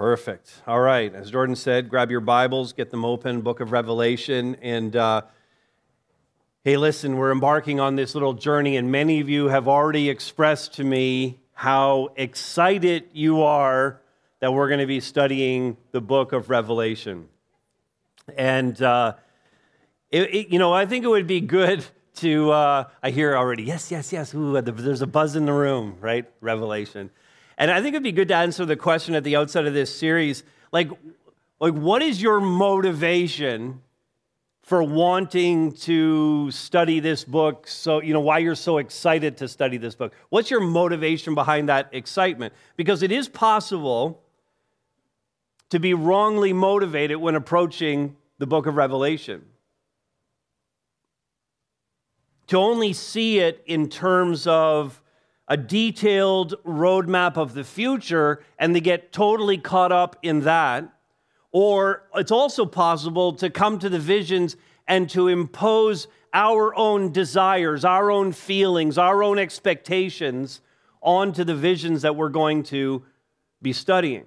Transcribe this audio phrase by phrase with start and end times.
[0.00, 0.62] Perfect.
[0.66, 1.14] All right.
[1.14, 4.56] As Jordan said, grab your Bibles, get them open, book of Revelation.
[4.62, 5.24] And uh,
[6.64, 10.72] hey, listen, we're embarking on this little journey, and many of you have already expressed
[10.76, 14.00] to me how excited you are
[14.38, 17.28] that we're going to be studying the book of Revelation.
[18.38, 19.16] And, uh,
[20.10, 23.64] it, it, you know, I think it would be good to, uh, I hear already,
[23.64, 26.24] yes, yes, yes, Ooh, there's a buzz in the room, right?
[26.40, 27.10] Revelation.
[27.60, 29.94] And I think it'd be good to answer the question at the outset of this
[29.94, 30.90] series like,
[31.60, 33.82] like what is your motivation
[34.62, 37.68] for wanting to study this book?
[37.68, 40.14] So, you know, why you're so excited to study this book?
[40.30, 42.54] What's your motivation behind that excitement?
[42.76, 44.22] Because it is possible
[45.68, 49.44] to be wrongly motivated when approaching the book of Revelation.
[52.46, 55.02] To only see it in terms of
[55.50, 60.88] a detailed roadmap of the future and they get totally caught up in that.
[61.50, 67.84] Or it's also possible to come to the visions and to impose our own desires,
[67.84, 70.60] our own feelings, our own expectations
[71.02, 73.02] onto the visions that we're going to
[73.60, 74.26] be studying.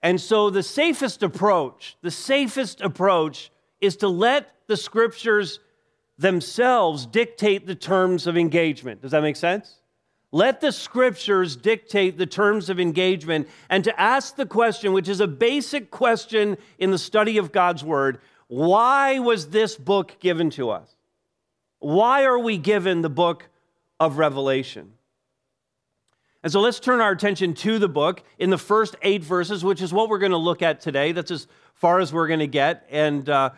[0.00, 3.50] And so the safest approach, the safest approach
[3.80, 5.58] is to let the scriptures
[6.18, 9.02] themselves dictate the terms of engagement.
[9.02, 9.80] Does that make sense?
[10.32, 15.20] Let the scriptures dictate the terms of engagement and to ask the question, which is
[15.20, 20.70] a basic question in the study of God's word why was this book given to
[20.70, 20.94] us?
[21.78, 23.48] Why are we given the book
[23.98, 24.92] of Revelation?
[26.42, 29.80] And so let's turn our attention to the book in the first eight verses, which
[29.80, 31.12] is what we're going to look at today.
[31.12, 32.86] That's as far as we're going to get.
[32.90, 33.50] And uh,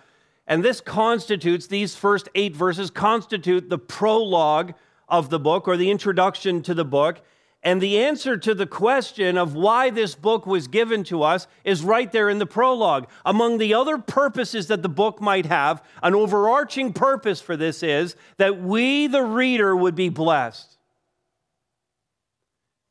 [0.46, 4.74] and this constitutes, these first eight verses constitute the prologue
[5.08, 7.20] of the book or the introduction to the book.
[7.62, 11.82] And the answer to the question of why this book was given to us is
[11.82, 13.08] right there in the prologue.
[13.24, 18.14] Among the other purposes that the book might have, an overarching purpose for this is
[18.36, 20.78] that we, the reader, would be blessed.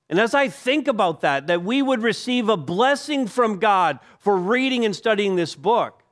[0.10, 4.36] And as I think about that, that we would receive a blessing from God for
[4.36, 6.04] reading and studying this book,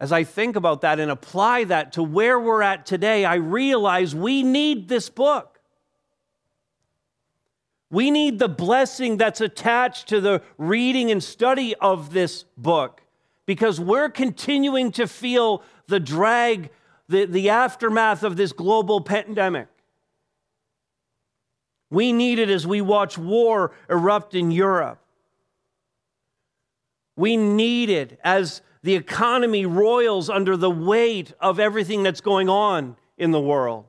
[0.00, 4.14] as I think about that and apply that to where we're at today, I realize
[4.14, 5.58] we need this book.
[7.90, 13.02] We need the blessing that's attached to the reading and study of this book
[13.46, 16.70] because we're continuing to feel the drag,
[17.08, 19.68] the, the aftermath of this global pandemic.
[21.90, 25.00] We need it as we watch war erupt in Europe.
[27.16, 32.96] We need it as the economy roils under the weight of everything that's going on
[33.16, 33.86] in the world.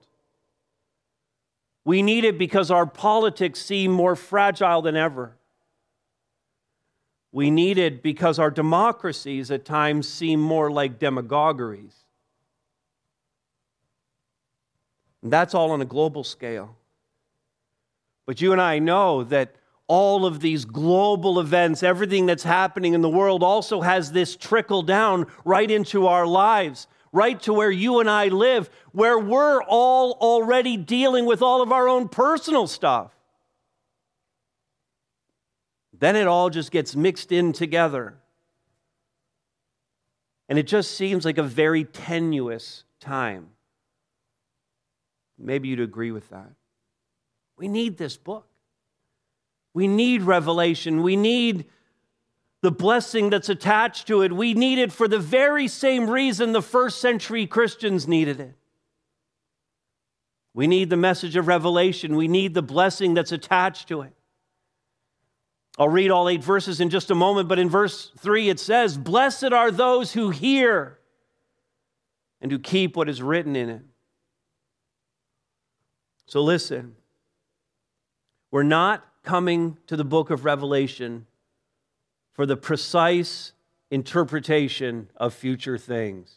[1.85, 5.35] We need it because our politics seem more fragile than ever.
[7.31, 11.93] We need it because our democracies at times seem more like demagogueries.
[15.21, 16.75] And that's all on a global scale.
[18.25, 19.55] But you and I know that
[19.89, 24.83] all of these global events, everything that's happening in the world, also has this trickle
[24.83, 30.11] down right into our lives, right to where you and I live, where we're all
[30.21, 33.11] already dealing with all of our own personal stuff.
[35.97, 38.15] Then it all just gets mixed in together.
[40.47, 43.47] And it just seems like a very tenuous time.
[45.37, 46.51] Maybe you'd agree with that.
[47.57, 48.45] We need this book.
[49.73, 51.03] We need revelation.
[51.03, 51.65] We need
[52.61, 54.33] the blessing that's attached to it.
[54.33, 58.55] We need it for the very same reason the first century Christians needed it.
[60.53, 62.15] We need the message of revelation.
[62.15, 64.13] We need the blessing that's attached to it.
[65.77, 68.97] I'll read all eight verses in just a moment, but in verse three it says,
[68.97, 70.99] Blessed are those who hear
[72.41, 73.81] and who keep what is written in it.
[76.25, 76.95] So listen,
[78.51, 81.25] we're not coming to the book of Revelation
[82.33, 83.53] for the precise
[83.91, 86.35] interpretation of future things.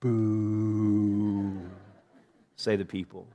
[0.00, 1.60] Boo,
[2.56, 3.28] say the people.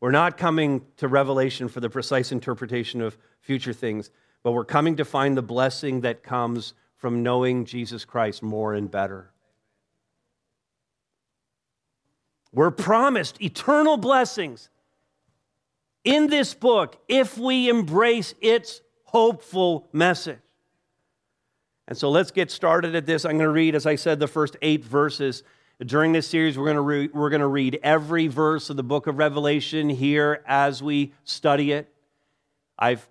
[0.00, 4.10] We're not coming to Revelation for the precise interpretation of future things,
[4.42, 8.90] but we're coming to find the blessing that comes from knowing Jesus Christ more and
[8.90, 9.30] better.
[12.52, 14.70] We're promised eternal blessings
[16.04, 20.38] in this book if we embrace its hopeful message.
[21.88, 23.24] And so let's get started at this.
[23.24, 25.42] I'm going to read, as I said, the first eight verses.
[25.84, 28.82] During this series, we're going to re- we're going to read every verse of the
[28.82, 31.92] book of Revelation here as we study it.
[32.78, 33.08] I've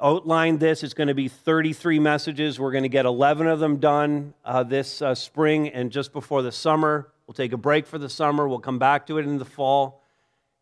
[0.00, 0.84] outlined this.
[0.84, 2.60] It's going to be 33 messages.
[2.60, 6.42] We're going to get 11 of them done uh, this uh, spring and just before
[6.42, 7.08] the summer.
[7.26, 8.46] We'll take a break for the summer.
[8.46, 10.01] We'll come back to it in the fall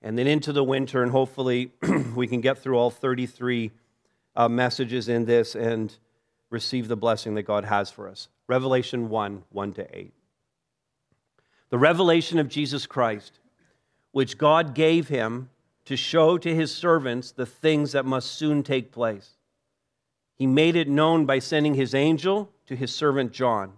[0.03, 1.73] and then into the winter, and hopefully
[2.15, 3.71] we can get through all 33
[4.37, 5.97] uh, messages in this and
[6.49, 8.29] receive the blessing that God has for us.
[8.47, 10.13] Revelation 1 1 to 8.
[11.71, 13.39] The revelation of Jesus Christ,
[14.11, 15.51] which God gave him
[15.85, 19.31] to show to his servants the things that must soon take place.
[20.35, 23.75] He made it known by sending his angel to his servant John,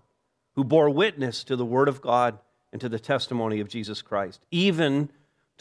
[0.55, 2.39] who bore witness to the word of God
[2.73, 5.11] and to the testimony of Jesus Christ, even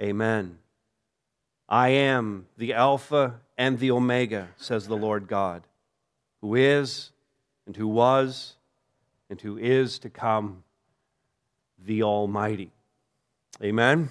[0.00, 0.58] amen.
[1.68, 5.62] I am the Alpha and the Omega, says the Lord God,
[6.40, 7.10] who is,
[7.66, 8.54] and who was,
[9.28, 10.62] and who is to come,
[11.84, 12.70] the Almighty.
[13.62, 14.10] Amen.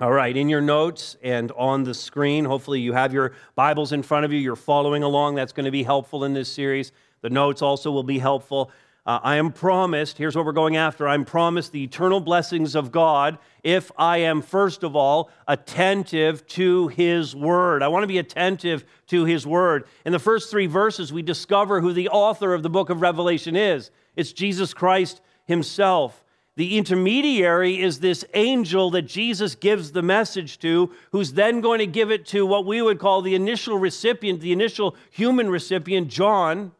[0.00, 4.02] All right, in your notes and on the screen, hopefully you have your Bibles in
[4.02, 4.38] front of you.
[4.38, 5.34] You're following along.
[5.34, 6.92] That's going to be helpful in this series.
[7.20, 8.70] The notes also will be helpful.
[9.04, 12.92] Uh, I am promised, here's what we're going after I'm promised the eternal blessings of
[12.92, 17.82] God if I am, first of all, attentive to His Word.
[17.82, 19.86] I want to be attentive to His Word.
[20.06, 23.56] In the first three verses, we discover who the author of the book of Revelation
[23.56, 26.24] is it's Jesus Christ Himself.
[26.54, 31.86] The intermediary is this angel that Jesus gives the message to, who's then going to
[31.86, 36.70] give it to what we would call the initial recipient, the initial human recipient, John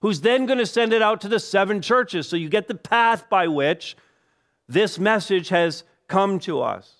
[0.00, 2.28] who's then going to send it out to the seven churches.
[2.28, 3.96] So you get the path by which
[4.68, 6.94] this message has come to us.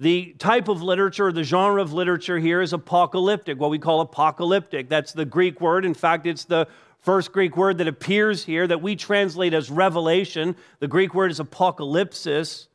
[0.00, 4.88] The type of literature, the genre of literature here is apocalyptic, what we call apocalyptic.
[4.88, 5.84] That's the Greek word.
[5.84, 6.68] In fact, it's the
[7.00, 10.54] first Greek word that appears here that we translate as revelation.
[10.78, 12.68] The Greek word is apocalypsis.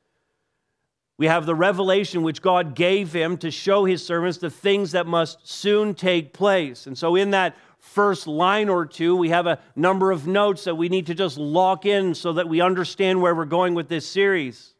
[1.18, 5.08] We have the revelation which God gave him to show his servants the things that
[5.08, 6.88] must soon take place.
[6.88, 10.76] And so, in that first line or two, we have a number of notes that
[10.76, 14.08] we need to just lock in so that we understand where we're going with this
[14.08, 14.74] series.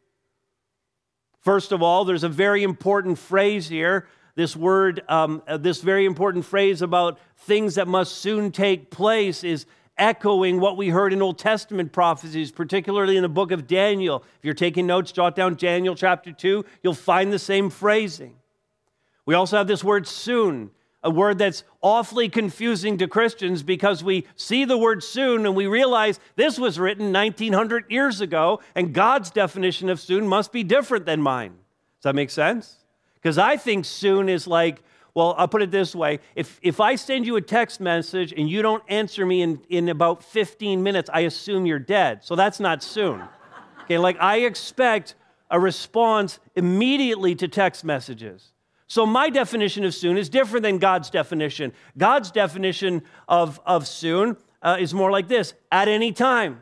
[1.40, 4.08] First of all, there's a very important phrase here.
[4.36, 9.44] This word, um, uh, this very important phrase about things that must soon take place
[9.44, 9.66] is
[9.98, 14.24] echoing what we heard in Old Testament prophecies, particularly in the book of Daniel.
[14.38, 18.34] If you're taking notes, jot down Daniel chapter 2, you'll find the same phrasing.
[19.26, 20.70] We also have this word soon
[21.04, 25.66] a word that's awfully confusing to Christians because we see the word soon and we
[25.66, 31.04] realize this was written 1900 years ago, and God's definition of soon must be different
[31.04, 31.52] than mine.
[31.98, 32.78] Does that make sense?
[33.14, 34.82] Because I think soon is like,
[35.12, 38.48] well, I'll put it this way if, if I send you a text message and
[38.48, 42.24] you don't answer me in, in about 15 minutes, I assume you're dead.
[42.24, 43.22] So that's not soon.
[43.84, 45.14] Okay, like I expect
[45.50, 48.53] a response immediately to text messages.
[48.86, 51.72] So, my definition of soon is different than God's definition.
[51.96, 56.60] God's definition of, of soon uh, is more like this at any time.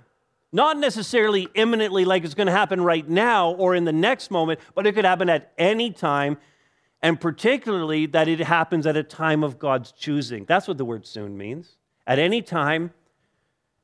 [0.53, 4.61] Not necessarily imminently, like it's going to happen right now or in the next moment,
[4.75, 6.37] but it could happen at any time,
[7.01, 10.45] and particularly that it happens at a time of God's choosing.
[10.45, 11.77] That's what the word soon means.
[12.07, 12.93] At any time,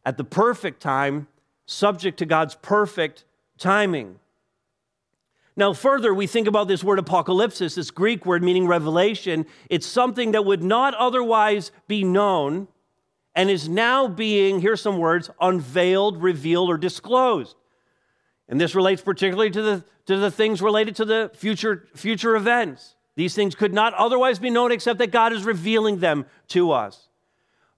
[0.04, 1.26] at the perfect time,
[1.64, 3.24] subject to God's perfect
[3.56, 4.20] timing.
[5.58, 9.44] Now, further, we think about this word apocalypse, this Greek word meaning revelation.
[9.68, 12.68] It's something that would not otherwise be known
[13.34, 17.56] and is now being, here's some words, unveiled, revealed, or disclosed.
[18.48, 22.94] And this relates particularly to the, to the things related to the future, future events.
[23.16, 27.07] These things could not otherwise be known except that God is revealing them to us.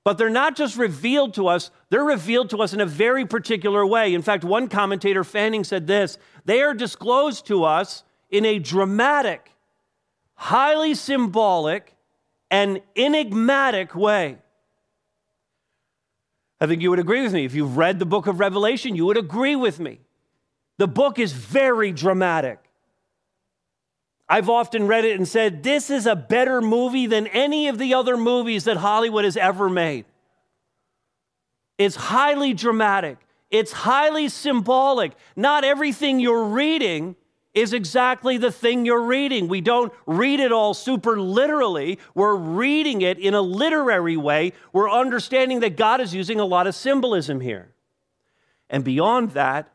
[0.02, 3.84] But they're not just revealed to us, they're revealed to us in a very particular
[3.84, 4.14] way.
[4.14, 9.50] In fact, one commentator, Fanning, said this they are disclosed to us in a dramatic,
[10.34, 11.94] highly symbolic,
[12.50, 14.38] and enigmatic way.
[16.60, 17.44] I think you would agree with me.
[17.44, 20.00] If you've read the book of Revelation, you would agree with me.
[20.78, 22.69] The book is very dramatic.
[24.30, 27.94] I've often read it and said, this is a better movie than any of the
[27.94, 30.04] other movies that Hollywood has ever made.
[31.78, 33.18] It's highly dramatic,
[33.50, 35.12] it's highly symbolic.
[35.34, 37.16] Not everything you're reading
[37.54, 39.48] is exactly the thing you're reading.
[39.48, 41.98] We don't read it all super literally.
[42.14, 44.52] We're reading it in a literary way.
[44.72, 47.72] We're understanding that God is using a lot of symbolism here.
[48.68, 49.72] And beyond that,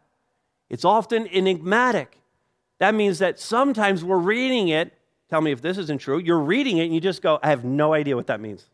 [0.69, 2.21] it's often enigmatic.
[2.79, 4.93] That means that sometimes we're reading it.
[5.29, 6.19] Tell me if this isn't true.
[6.19, 8.69] You're reading it and you just go, I have no idea what that means.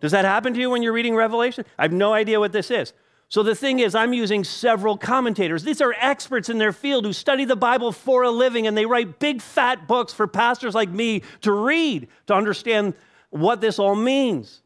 [0.00, 1.64] Does that happen to you when you're reading Revelation?
[1.78, 2.92] I have no idea what this is.
[3.28, 5.62] So the thing is, I'm using several commentators.
[5.62, 8.84] These are experts in their field who study the Bible for a living and they
[8.84, 12.92] write big fat books for pastors like me to read to understand
[13.30, 14.60] what this all means.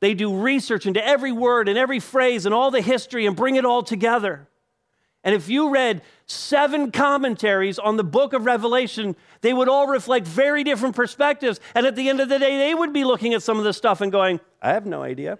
[0.00, 3.54] They do research into every word and every phrase and all the history and bring
[3.54, 4.47] it all together.
[5.28, 10.26] And if you read seven commentaries on the book of Revelation, they would all reflect
[10.26, 11.60] very different perspectives.
[11.74, 13.76] And at the end of the day, they would be looking at some of this
[13.76, 15.38] stuff and going, I have no idea.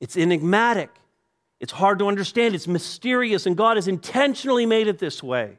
[0.00, 0.88] It's enigmatic,
[1.60, 5.58] it's hard to understand, it's mysterious, and God has intentionally made it this way.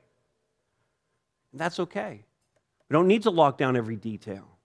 [1.52, 2.24] And that's okay.
[2.90, 4.58] We don't need to lock down every detail.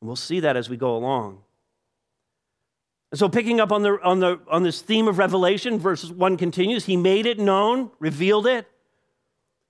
[0.00, 1.42] And we'll see that as we go along.
[3.12, 6.86] So, picking up on, the, on, the, on this theme of revelation, verse 1 continues
[6.86, 8.68] He made it known, revealed it.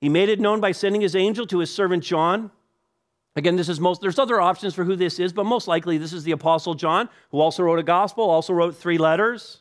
[0.01, 2.51] He made it known by sending his angel to his servant John.
[3.37, 6.13] Again, this is most, there's other options for who this is, but most likely this
[6.13, 9.61] is the Apostle John, who also wrote a gospel, also wrote three letters.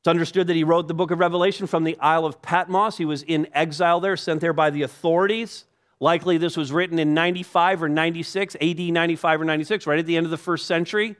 [0.00, 2.98] It's understood that he wrote the book of Revelation from the Isle of Patmos.
[2.98, 5.64] He was in exile there, sent there by the authorities.
[5.98, 10.16] Likely this was written in 95 or 96, AD 95 or 96, right at the
[10.16, 11.16] end of the first century.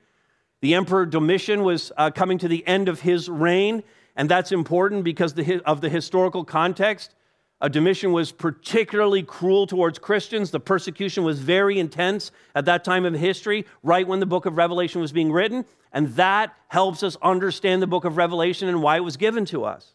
[0.62, 3.82] The Emperor Domitian was uh, coming to the end of his reign,
[4.16, 7.14] and that's important because the, of the historical context.
[7.60, 10.50] Uh, Domitian was particularly cruel towards Christians.
[10.50, 14.56] The persecution was very intense at that time of history, right when the book of
[14.56, 15.64] Revelation was being written.
[15.92, 19.64] And that helps us understand the book of Revelation and why it was given to
[19.64, 19.94] us.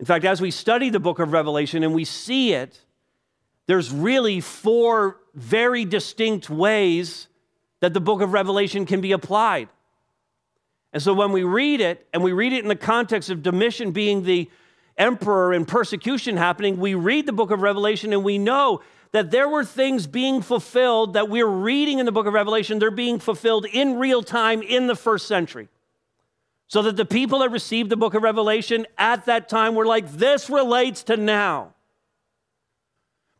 [0.00, 2.80] In fact, as we study the book of Revelation and we see it,
[3.66, 7.28] there's really four very distinct ways
[7.80, 9.68] that the book of Revelation can be applied.
[10.92, 13.92] And so when we read it, and we read it in the context of Domitian
[13.92, 14.50] being the
[14.96, 18.80] emperor and persecution happening, we read the book of Revelation and we know
[19.12, 22.90] that there were things being fulfilled that we're reading in the book of Revelation, they're
[22.90, 25.68] being fulfilled in real time in the first century.
[26.68, 30.10] So that the people that received the book of Revelation at that time were like,
[30.12, 31.75] this relates to now.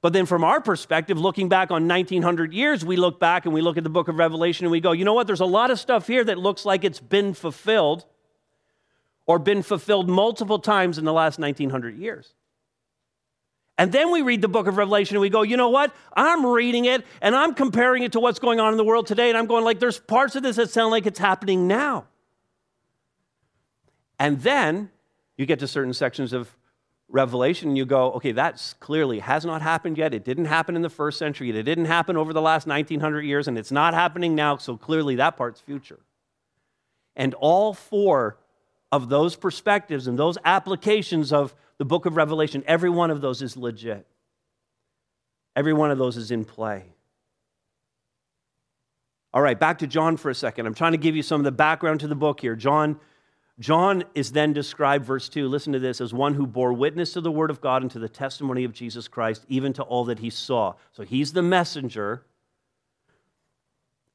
[0.06, 3.60] But then, from our perspective, looking back on 1900 years, we look back and we
[3.60, 5.26] look at the book of Revelation and we go, you know what?
[5.26, 8.06] There's a lot of stuff here that looks like it's been fulfilled
[9.26, 12.36] or been fulfilled multiple times in the last 1900 years.
[13.78, 15.92] And then we read the book of Revelation and we go, you know what?
[16.12, 19.28] I'm reading it and I'm comparing it to what's going on in the world today.
[19.28, 22.04] And I'm going, like, there's parts of this that sound like it's happening now.
[24.20, 24.88] And then
[25.36, 26.56] you get to certain sections of
[27.08, 30.12] Revelation, and you go, okay, that clearly has not happened yet.
[30.12, 31.50] It didn't happen in the first century.
[31.50, 35.16] It didn't happen over the last 1900 years, and it's not happening now, so clearly
[35.16, 36.00] that part's future.
[37.14, 38.38] And all four
[38.90, 43.40] of those perspectives and those applications of the book of Revelation, every one of those
[43.40, 44.06] is legit.
[45.54, 46.84] Every one of those is in play.
[49.32, 50.66] All right, back to John for a second.
[50.66, 52.56] I'm trying to give you some of the background to the book here.
[52.56, 52.98] John
[53.58, 57.22] John is then described, verse 2, listen to this, as one who bore witness to
[57.22, 60.18] the word of God and to the testimony of Jesus Christ, even to all that
[60.18, 60.74] he saw.
[60.92, 62.22] So he's the messenger.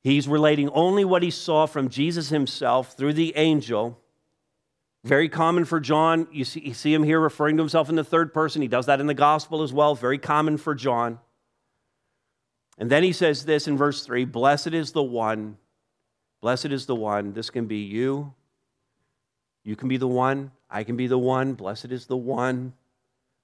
[0.03, 3.99] He's relating only what he saw from Jesus himself through the angel.
[5.03, 6.27] Very common for John.
[6.31, 8.61] You see, you see him here referring to himself in the third person.
[8.61, 9.95] He does that in the gospel as well.
[9.95, 11.17] Very common for John.
[12.77, 15.57] And then he says this in verse 3 Blessed is the one,
[16.41, 18.35] blessed is the one, this can be you
[19.63, 21.53] you can be the one, I can be the one.
[21.53, 22.73] Blessed is the one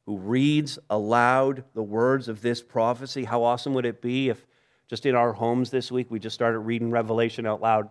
[0.05, 3.25] who reads aloud the words of this prophecy.
[3.25, 4.45] How awesome would it be if
[4.87, 7.89] just in our homes this week we just started reading Revelation out loud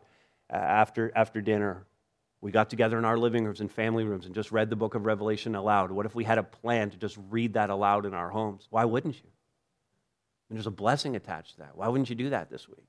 [0.50, 1.84] uh, after, after dinner?
[2.40, 4.94] We got together in our living rooms and family rooms and just read the book
[4.94, 5.90] of Revelation aloud.
[5.90, 8.66] What if we had a plan to just read that aloud in our homes?
[8.70, 9.30] Why wouldn't you?
[10.48, 11.76] And there's a blessing attached to that.
[11.76, 12.86] Why wouldn't you do that this week?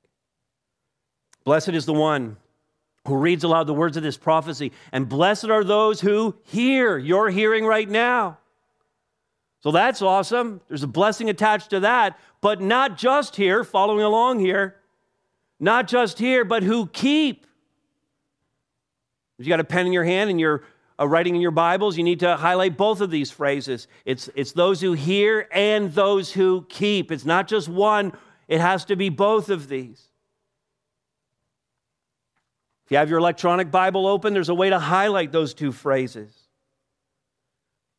[1.44, 2.38] Blessed is the one
[3.08, 6.98] who reads aloud the words of this prophecy, and blessed are those who hear.
[6.98, 8.38] You're hearing right now.
[9.62, 10.62] So that's awesome.
[10.68, 14.76] There's a blessing attached to that, but not just here, following along here,
[15.60, 17.48] not just here, but who keep.
[19.40, 20.64] If you got a pen in your hand and you're
[21.00, 23.88] uh, writing in your Bibles, you need to highlight both of these phrases.
[24.06, 27.12] It's, it's those who hear and those who keep.
[27.12, 28.14] It's not just one,
[28.48, 30.10] it has to be both of these.
[32.88, 36.32] If you have your electronic Bible open, there's a way to highlight those two phrases.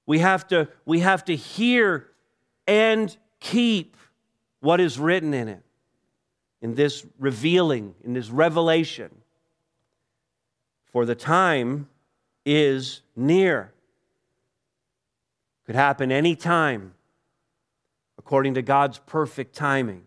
[0.06, 2.08] We have to, we have to hear
[2.66, 3.98] and keep
[4.60, 5.62] what is written in it,
[6.62, 9.10] in this revealing, in this revelation.
[10.86, 11.90] For the time
[12.46, 13.74] is near.
[15.66, 16.94] Could happen any time
[18.16, 20.04] according to God's perfect timing.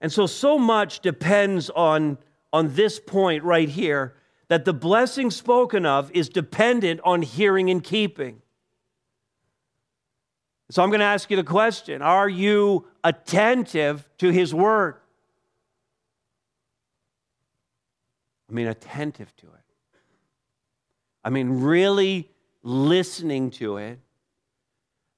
[0.00, 2.16] And so, so much depends on,
[2.52, 4.14] on this point right here
[4.48, 8.42] that the blessing spoken of is dependent on hearing and keeping.
[10.70, 14.96] So I'm going to ask you the question Are you attentive to His Word?
[18.48, 19.52] I mean, attentive to it.
[21.24, 22.30] I mean, really
[22.62, 23.98] listening to it,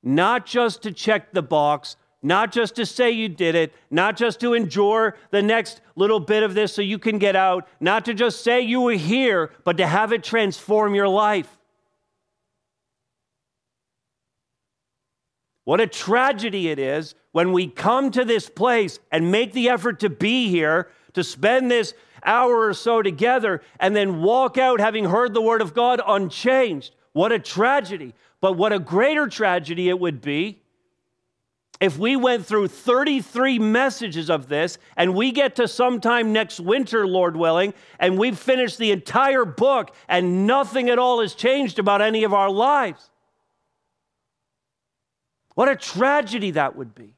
[0.02, 4.40] not just to check the box, not just to say you did it, not just
[4.40, 8.14] to endure the next little bit of this so you can get out, not to
[8.14, 11.56] just say you were here, but to have it transform your life.
[15.64, 20.00] What a tragedy it is when we come to this place and make the effort
[20.00, 21.94] to be here, to spend this
[22.24, 26.94] hour or so together, and then walk out having heard the word of God unchanged.
[27.12, 28.14] What a tragedy.
[28.40, 30.62] But what a greater tragedy it would be
[31.80, 37.06] if we went through 33 messages of this and we get to sometime next winter,
[37.06, 42.02] Lord willing, and we've finished the entire book and nothing at all has changed about
[42.02, 43.10] any of our lives.
[45.54, 47.14] What a tragedy that would be.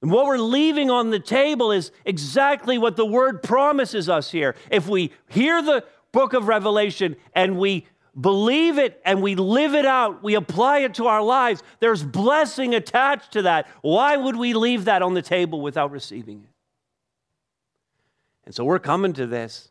[0.00, 4.54] And what we're leaving on the table is exactly what the word promises us here.
[4.70, 7.86] If we hear the book of Revelation and we
[8.18, 12.74] believe it and we live it out, we apply it to our lives, there's blessing
[12.74, 13.66] attached to that.
[13.82, 16.50] Why would we leave that on the table without receiving it?
[18.46, 19.70] And so we're coming to this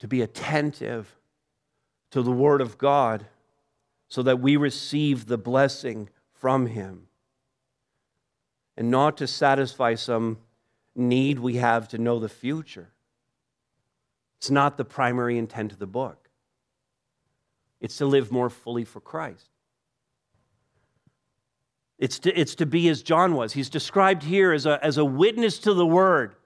[0.00, 1.16] to be attentive
[2.10, 3.26] to the Word of God
[4.08, 7.06] so that we receive the blessing from Him
[8.76, 10.38] and not to satisfy some
[10.96, 12.88] need we have to know the future.
[14.40, 16.30] It's not the primary intent of the book,
[17.78, 19.50] it's to live more fully for Christ.
[21.98, 23.52] It's to, it's to be as John was.
[23.52, 26.36] He's described here as a, as a witness to the word,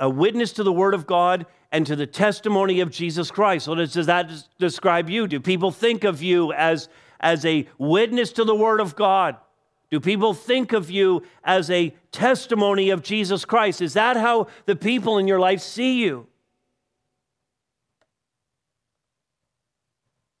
[0.00, 3.66] a witness to the word of God and to the testimony of Jesus Christ.
[3.66, 5.28] So, does, that describe you?
[5.28, 6.88] Do people think of you as,
[7.20, 9.36] as a witness to the word of God?
[9.90, 13.82] Do people think of you as a testimony of Jesus Christ?
[13.82, 16.26] Is that how the people in your life see you?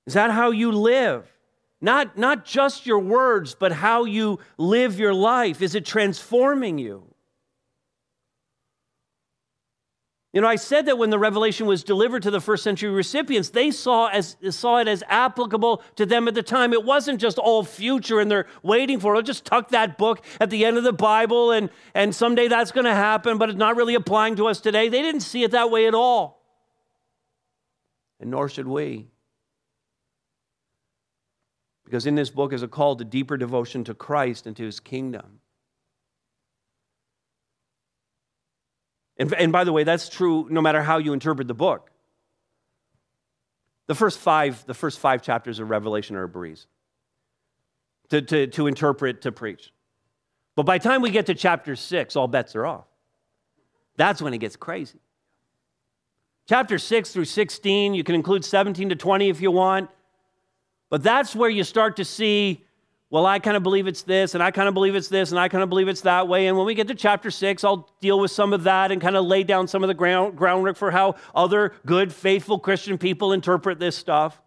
[0.06, 1.26] Is that how you live?
[1.80, 5.62] Not, not just your words, but how you live your life.
[5.62, 7.09] Is it transforming you?
[10.32, 13.48] You know, I said that when the revelation was delivered to the first century recipients,
[13.48, 16.72] they saw, as, saw it as applicable to them at the time.
[16.72, 20.48] It wasn't just all future and they're waiting for it'll Just tuck that book at
[20.50, 23.74] the end of the Bible and, and someday that's going to happen, but it's not
[23.74, 24.88] really applying to us today.
[24.88, 26.40] They didn't see it that way at all.
[28.20, 29.08] And nor should we.
[31.84, 34.78] Because in this book is a call to deeper devotion to Christ and to his
[34.78, 35.40] kingdom.
[39.20, 41.90] And, and by the way, that's true no matter how you interpret the book.
[43.86, 46.66] The first five, the first five chapters of Revelation are a breeze
[48.08, 49.74] to, to, to interpret, to preach.
[50.56, 52.86] But by the time we get to chapter six, all bets are off.
[53.96, 55.00] That's when it gets crazy.
[56.48, 59.90] Chapter 6 through 16, you can include 17 to 20 if you want,
[60.88, 62.64] but that's where you start to see
[63.10, 65.40] well, I kind of believe it's this, and I kind of believe it's this, and
[65.40, 66.46] I kind of believe it's that way.
[66.46, 69.16] And when we get to chapter six, I'll deal with some of that and kind
[69.16, 73.32] of lay down some of the ground, groundwork for how other good, faithful Christian people
[73.32, 74.40] interpret this stuff.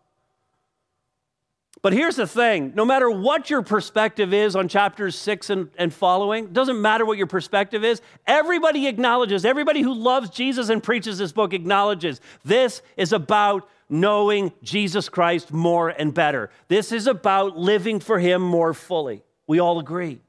[1.81, 5.93] But here's the thing no matter what your perspective is on chapters six and, and
[5.93, 11.17] following, doesn't matter what your perspective is, everybody acknowledges, everybody who loves Jesus and preaches
[11.17, 16.49] this book acknowledges this is about knowing Jesus Christ more and better.
[16.67, 19.23] This is about living for Him more fully.
[19.45, 20.19] We all agree.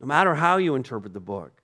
[0.00, 1.62] no matter how you interpret the book.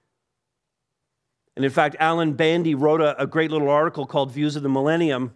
[1.55, 4.69] And in fact, Alan Bandy wrote a, a great little article called Views of the
[4.69, 5.35] Millennium,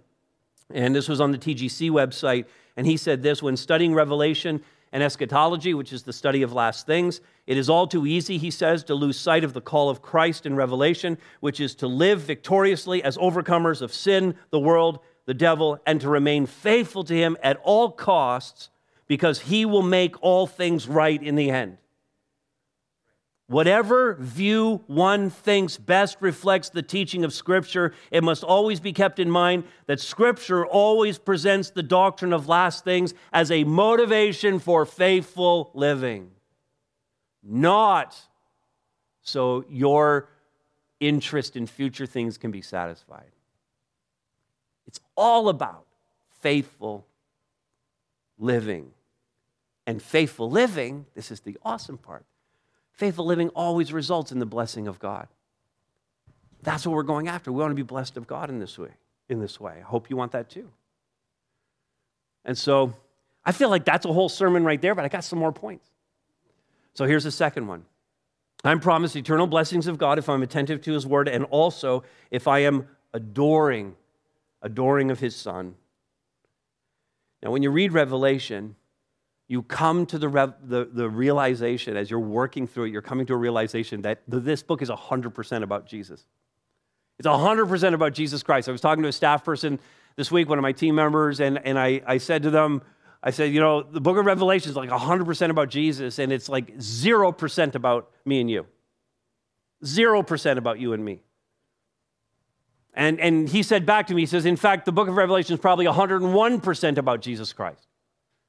[0.70, 2.46] and this was on the TGC website.
[2.76, 4.62] And he said this when studying Revelation
[4.94, 8.50] and eschatology, which is the study of last things, it is all too easy, he
[8.50, 12.20] says, to lose sight of the call of Christ in Revelation, which is to live
[12.20, 17.36] victoriously as overcomers of sin, the world, the devil, and to remain faithful to him
[17.42, 18.70] at all costs
[19.08, 21.76] because he will make all things right in the end.
[23.46, 29.18] Whatever view one thinks best reflects the teaching of Scripture, it must always be kept
[29.18, 34.86] in mind that Scripture always presents the doctrine of last things as a motivation for
[34.86, 36.30] faithful living,
[37.42, 38.18] not
[39.20, 40.30] so your
[41.00, 43.30] interest in future things can be satisfied.
[44.86, 45.84] It's all about
[46.40, 47.06] faithful
[48.38, 48.90] living.
[49.86, 52.24] And faithful living, this is the awesome part
[52.94, 55.28] Faithful living always results in the blessing of God.
[56.62, 57.52] That's what we're going after.
[57.52, 58.90] We want to be blessed of God in this way.
[59.28, 59.74] In this way.
[59.78, 60.70] I hope you want that too.
[62.44, 62.94] And so
[63.44, 65.90] I feel like that's a whole sermon right there, but I got some more points.
[66.94, 67.84] So here's the second one.
[68.62, 72.48] I'm promised eternal blessings of God if I'm attentive to his word and also if
[72.48, 73.94] I am adoring,
[74.62, 75.74] adoring of his son.
[77.42, 78.76] Now, when you read Revelation,
[79.48, 83.26] you come to the, rev, the, the realization as you're working through it, you're coming
[83.26, 86.24] to a realization that this book is 100% about Jesus.
[87.18, 88.68] It's 100% about Jesus Christ.
[88.68, 89.78] I was talking to a staff person
[90.16, 92.82] this week, one of my team members, and, and I, I said to them,
[93.22, 96.48] I said, you know, the book of Revelation is like 100% about Jesus, and it's
[96.48, 98.66] like 0% about me and you.
[99.84, 101.20] 0% about you and me.
[102.94, 105.54] And, and he said back to me, he says, in fact, the book of Revelation
[105.54, 107.88] is probably 101% about Jesus Christ.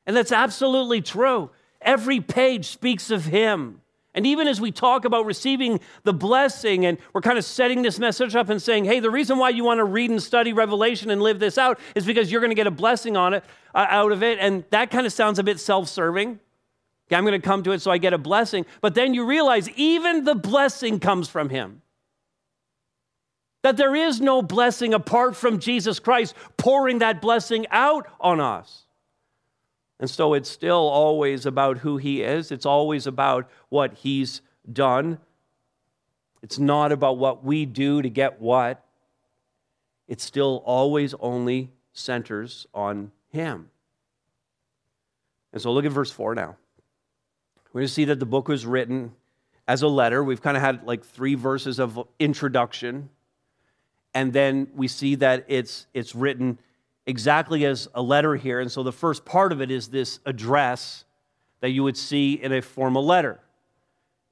[0.06, 1.50] And that's absolutely true.
[1.82, 3.82] Every page speaks of him.
[4.16, 8.00] And even as we talk about receiving the blessing, and we're kind of setting this
[8.00, 11.12] message up and saying, hey, the reason why you want to read and study Revelation
[11.12, 13.44] and live this out is because you're going to get a blessing on it,
[13.76, 14.40] uh, out of it.
[14.40, 16.40] And that kind of sounds a bit self serving.
[17.08, 18.66] Okay, I'm going to come to it so I get a blessing.
[18.80, 21.82] But then you realize even the blessing comes from him.
[23.64, 28.85] That there is no blessing apart from Jesus Christ pouring that blessing out on us.
[30.00, 35.20] And so it's still always about who he is, it's always about what he's done.
[36.42, 38.86] It's not about what we do to get what.
[40.08, 43.70] It still always only centers on him.
[45.52, 46.58] And so look at verse 4 now.
[47.74, 49.14] We're going to see that the book was written
[49.68, 50.24] as a letter.
[50.24, 53.10] We've kind of had like three verses of introduction.
[54.14, 56.60] And then we see that it's, it's written
[57.08, 58.60] exactly as a letter here.
[58.60, 61.06] And so the first part of it is this address
[61.62, 63.40] that you would see in a formal letter.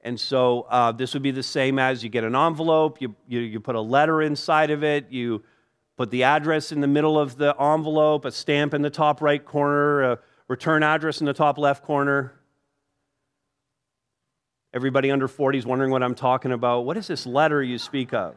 [0.00, 3.40] And so uh, this would be the same as you get an envelope, you, you,
[3.40, 5.42] you put a letter inside of it, you
[5.96, 9.42] put the address in the middle of the envelope, a stamp in the top right
[9.42, 12.34] corner, a return address in the top left corner.
[14.74, 16.80] Everybody under 40 is wondering what I'm talking about.
[16.80, 18.34] What is this letter you speak of?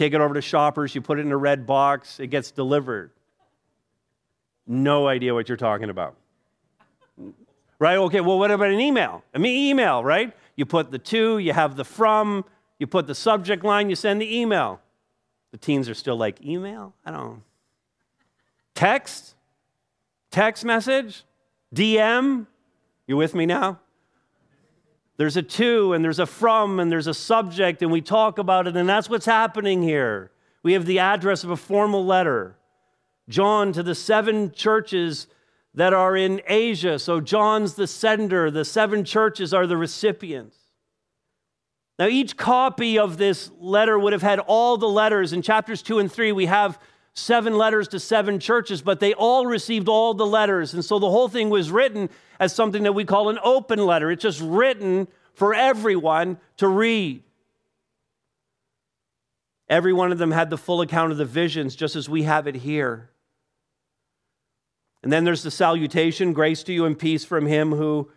[0.00, 3.10] Take it over to shoppers, you put it in a red box, it gets delivered.
[4.66, 6.16] No idea what you're talking about.
[7.78, 7.98] Right?
[7.98, 9.22] Okay, well, what about an email?
[9.34, 10.32] I mean, email, right?
[10.56, 12.46] You put the to, you have the from,
[12.78, 14.80] you put the subject line, you send the email.
[15.50, 16.94] The teens are still like, email?
[17.04, 17.42] I don't.
[18.74, 19.34] Text?
[20.30, 21.24] Text message?
[21.74, 22.46] DM?
[23.06, 23.80] You with me now?
[25.20, 28.66] There's a to and there's a from and there's a subject, and we talk about
[28.66, 30.30] it, and that's what's happening here.
[30.62, 32.56] We have the address of a formal letter.
[33.28, 35.26] John to the seven churches
[35.74, 36.98] that are in Asia.
[36.98, 40.56] So John's the sender, the seven churches are the recipients.
[41.98, 45.34] Now, each copy of this letter would have had all the letters.
[45.34, 46.78] In chapters two and three, we have
[47.14, 50.74] seven letters to seven churches, but they all received all the letters.
[50.74, 54.10] And so the whole thing was written as something that we call an open letter.
[54.10, 57.22] It's just written for everyone to read.
[59.68, 62.46] Every one of them had the full account of the visions, just as we have
[62.46, 63.10] it here.
[65.02, 68.10] And then there's the salutation grace to you and peace from him who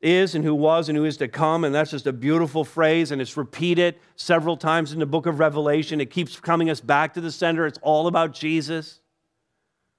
[0.00, 1.64] is and who was and who is to come.
[1.64, 5.38] And that's just a beautiful phrase, and it's repeated several times in the book of
[5.38, 6.00] Revelation.
[6.00, 7.66] It keeps coming us back to the center.
[7.66, 9.00] It's all about Jesus.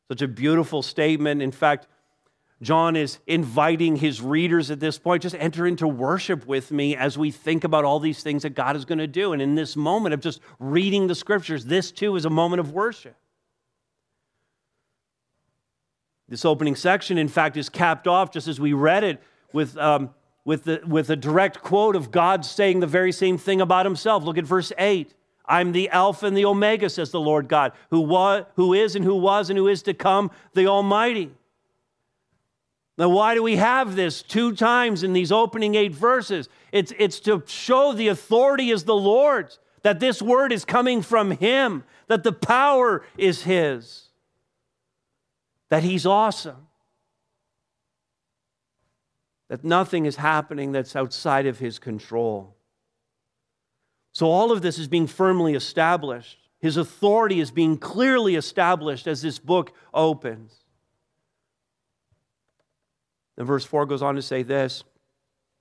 [0.07, 1.41] Such a beautiful statement.
[1.41, 1.87] In fact,
[2.61, 7.17] John is inviting his readers at this point just enter into worship with me as
[7.17, 9.33] we think about all these things that God is going to do.
[9.33, 12.71] And in this moment of just reading the scriptures, this too is a moment of
[12.71, 13.15] worship.
[16.29, 19.21] This opening section, in fact, is capped off just as we read it
[19.53, 20.11] with um,
[20.43, 24.23] with, the, with a direct quote of God saying the very same thing about himself.
[24.23, 25.13] Look at verse 8.
[25.45, 29.03] I'm the Alpha and the Omega, says the Lord God, who, was, who is and
[29.03, 31.31] who was and who is to come, the Almighty.
[32.97, 36.47] Now, why do we have this two times in these opening eight verses?
[36.71, 41.31] It's, it's to show the authority is the Lord's, that this word is coming from
[41.31, 44.09] Him, that the power is His,
[45.69, 46.67] that He's awesome
[49.51, 52.55] that nothing is happening that's outside of his control.
[54.13, 56.37] So, all of this is being firmly established.
[56.59, 60.55] His authority is being clearly established as this book opens.
[63.37, 64.85] And verse 4 goes on to say this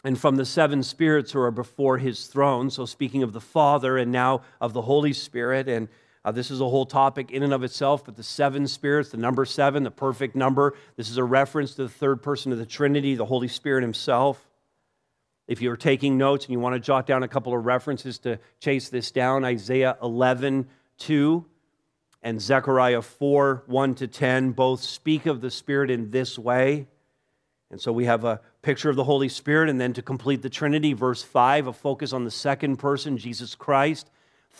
[0.04, 2.70] and from the seven spirits who are before his throne.
[2.70, 5.68] So, speaking of the Father and now of the Holy Spirit.
[5.68, 5.88] And
[6.24, 9.16] uh, this is a whole topic in and of itself, but the seven spirits, the
[9.16, 12.66] number seven, the perfect number, this is a reference to the third person of the
[12.66, 14.46] Trinity, the Holy Spirit Himself.
[15.48, 18.38] If you're taking notes and you want to jot down a couple of references to
[18.60, 21.44] chase this down, Isaiah 11, 2
[22.22, 26.86] and Zechariah 4, 1 to 10 both speak of the Spirit in this way.
[27.70, 30.50] And so we have a picture of the Holy Spirit, and then to complete the
[30.50, 34.10] Trinity, verse 5, a focus on the second person, Jesus Christ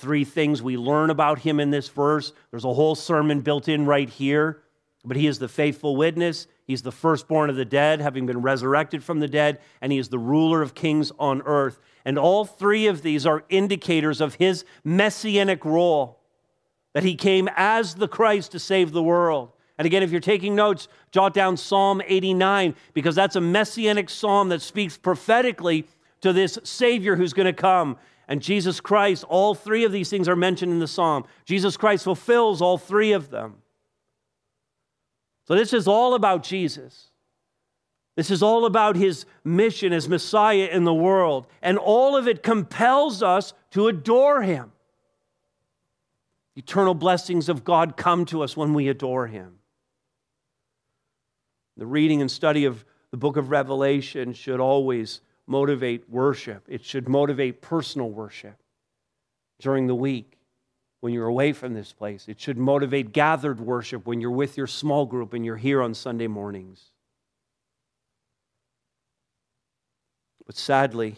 [0.01, 2.33] three things we learn about him in this verse.
[2.51, 4.63] There's a whole sermon built in right here.
[5.05, 6.47] But he is the faithful witness.
[6.67, 10.09] He's the firstborn of the dead, having been resurrected from the dead, and he is
[10.09, 11.81] the ruler of kings on earth.
[12.05, 16.21] And all three of these are indicators of his messianic role
[16.93, 19.53] that he came as the Christ to save the world.
[19.79, 24.51] And again, if you're taking notes, jot down Psalm 89, because that's a messianic psalm
[24.51, 25.87] that speaks prophetically
[26.21, 27.97] to this Savior who's going to come
[28.31, 31.25] and Jesus Christ, all three of these things are mentioned in the psalm.
[31.45, 33.57] Jesus Christ fulfills all three of them.
[35.49, 37.09] So this is all about Jesus.
[38.15, 41.49] This is all about his mission as Messiah in the world.
[41.61, 44.71] And all of it compels us to adore him.
[46.55, 49.59] Eternal blessings of God come to us when we adore him.
[51.77, 56.65] The reading and study of the book of Revelation should always motivate worship.
[56.69, 58.57] It should motivate personal worship
[59.59, 60.39] during the week
[61.01, 62.29] when you're away from this place.
[62.29, 65.93] It should motivate gathered worship when you're with your small group and you're here on
[65.93, 66.93] Sunday mornings.
[70.47, 71.17] But sadly,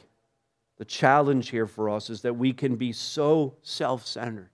[0.79, 4.51] the challenge here for us is that we can be so self centered.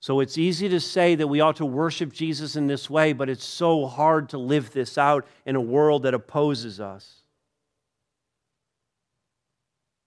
[0.00, 3.28] So it's easy to say that we ought to worship Jesus in this way, but
[3.28, 7.21] it's so hard to live this out in a world that opposes us.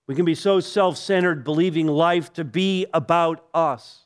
[0.07, 4.01] We can be so self centered, believing life to be about us.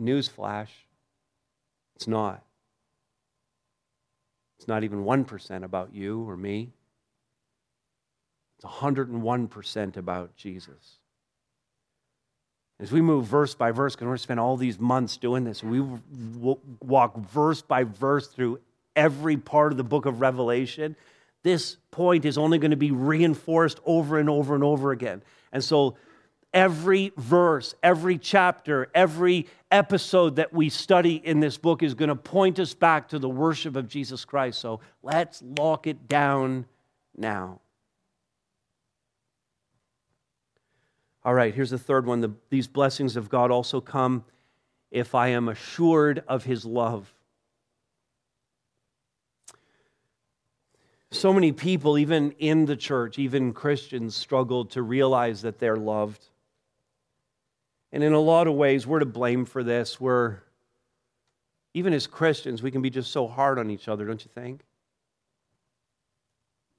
[0.00, 0.68] Newsflash,
[1.94, 2.42] it's not.
[4.58, 6.72] It's not even 1% about you or me.
[8.56, 10.98] It's 101% about Jesus.
[12.78, 15.44] As we move verse by verse, because we're going to spend all these months doing
[15.44, 15.80] this, we
[16.80, 18.60] walk verse by verse through
[18.96, 20.96] every part of the book of Revelation
[21.42, 25.22] this point is only going to be reinforced over and over and over again.
[25.52, 25.96] And so
[26.52, 32.16] every verse, every chapter, every episode that we study in this book is going to
[32.16, 34.60] point us back to the worship of Jesus Christ.
[34.60, 36.66] So let's lock it down
[37.16, 37.60] now.
[41.22, 42.20] All right, here's the third one.
[42.20, 44.24] The, these blessings of God also come
[44.90, 47.12] if I am assured of his love.
[51.12, 56.24] So many people, even in the church, even Christians, struggle to realize that they're loved.
[57.90, 60.00] And in a lot of ways, we're to blame for this.
[60.00, 60.38] We're,
[61.74, 64.62] even as Christians, we can be just so hard on each other, don't you think?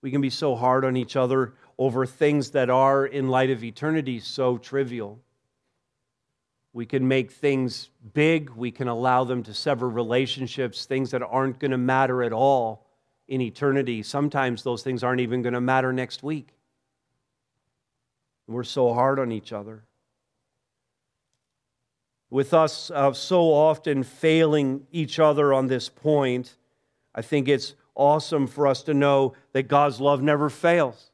[0.02, 3.65] We can be so hard on each other over things that are, in light of
[3.65, 5.20] eternity, so trivial.
[6.72, 8.50] We can make things big.
[8.52, 12.88] We can allow them to sever relationships, things that aren't going to matter at all
[13.32, 16.50] in eternity, sometimes those things aren't even going to matter next week.
[18.46, 19.86] We're so hard on each other.
[22.30, 26.58] With us uh, so often failing each other on this point,
[27.15, 31.10] I think it's awesome for us to know that God's love never fails.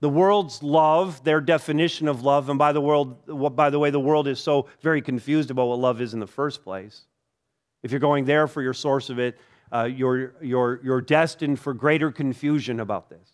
[0.00, 4.00] The world's love, their definition of love, and by the, world, by the way, the
[4.00, 7.02] world is so very confused about what love is in the first place.
[7.82, 9.38] If you're going there for your source of it,
[9.72, 13.28] uh, you're, you're, you're destined for greater confusion about this.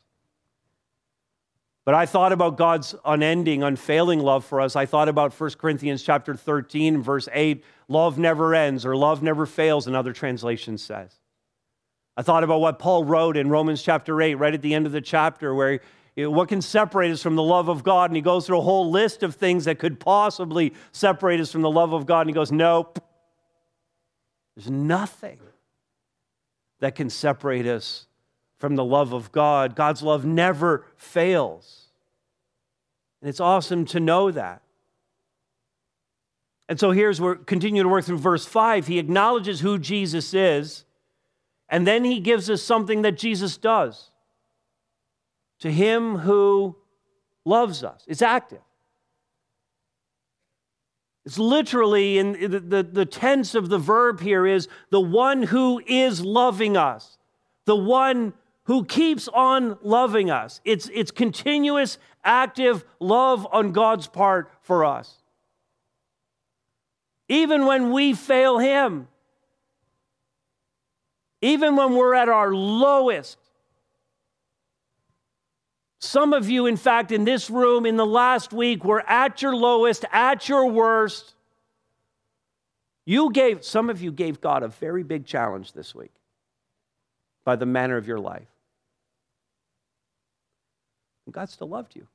[1.84, 4.74] But I thought about God's unending, unfailing love for us.
[4.74, 9.44] I thought about 1 Corinthians chapter 13, verse 8, love never ends, or love never
[9.44, 11.14] fails, another translation says.
[12.16, 14.92] I thought about what Paul wrote in Romans chapter 8, right at the end of
[14.92, 15.80] the chapter, where
[16.16, 18.10] what can separate us from the love of God?
[18.10, 21.62] And he goes through a whole list of things that could possibly separate us from
[21.62, 22.20] the love of God.
[22.20, 23.00] And he goes, Nope.
[24.54, 25.40] There's nothing
[26.80, 28.06] that can separate us
[28.58, 29.76] from the love of God.
[29.76, 31.88] God's love never fails.
[33.20, 34.62] And it's awesome to know that.
[36.68, 38.86] And so here's where continue to work through verse 5.
[38.86, 40.84] He acknowledges who Jesus is,
[41.68, 44.10] and then he gives us something that Jesus does.
[45.60, 46.76] To him who
[47.44, 48.04] loves us.
[48.06, 48.60] It's active.
[51.26, 55.80] It's literally in the, the, the tense of the verb here is the one who
[55.86, 57.16] is loving us,
[57.64, 58.34] the one
[58.64, 60.60] who keeps on loving us.
[60.64, 65.22] It's, it's continuous, active love on God's part for us.
[67.28, 69.08] Even when we fail Him,
[71.40, 73.38] even when we're at our lowest.
[76.04, 79.56] Some of you, in fact, in this room in the last week were at your
[79.56, 81.34] lowest, at your worst.
[83.06, 86.12] You gave, some of you gave God a very big challenge this week
[87.44, 88.48] by the manner of your life.
[91.24, 92.06] And God still loved you.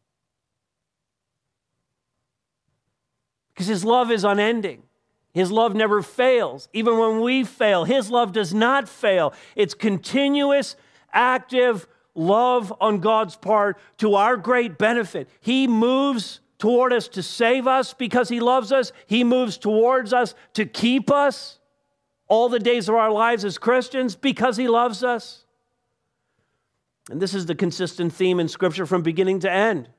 [3.54, 4.84] Because His love is unending.
[5.34, 6.69] His love never fails.
[6.73, 9.34] Even when we fail, His love does not fail.
[9.56, 10.75] It's continuous,
[11.12, 15.30] active love on God's part to our great benefit.
[15.39, 20.36] He moves toward us to save us because He loves us, He moves towards us
[20.54, 21.60] to keep us
[22.28, 25.45] all the days of our lives as Christians because He loves us.
[27.10, 29.89] And this is the consistent theme in Scripture from beginning to end.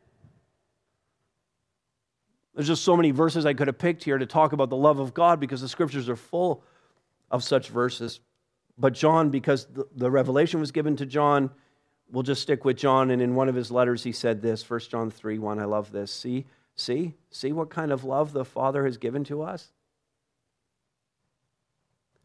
[2.55, 4.99] There's just so many verses I could have picked here to talk about the love
[4.99, 6.63] of God because the Scriptures are full
[7.31, 8.21] of such verses.
[8.77, 11.51] But John, because the, revelation was given to John,
[12.13, 13.11] we'll just stick with John.
[13.11, 15.59] And in one of his letters, he said this 1 John 3 1.
[15.59, 16.11] I love this.
[16.11, 19.69] See, see, see what kind of love the Father has given to us?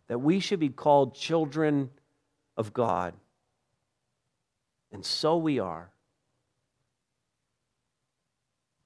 [0.08, 1.89] That we should be called children
[2.58, 3.13] of God.
[4.91, 5.89] And so we are.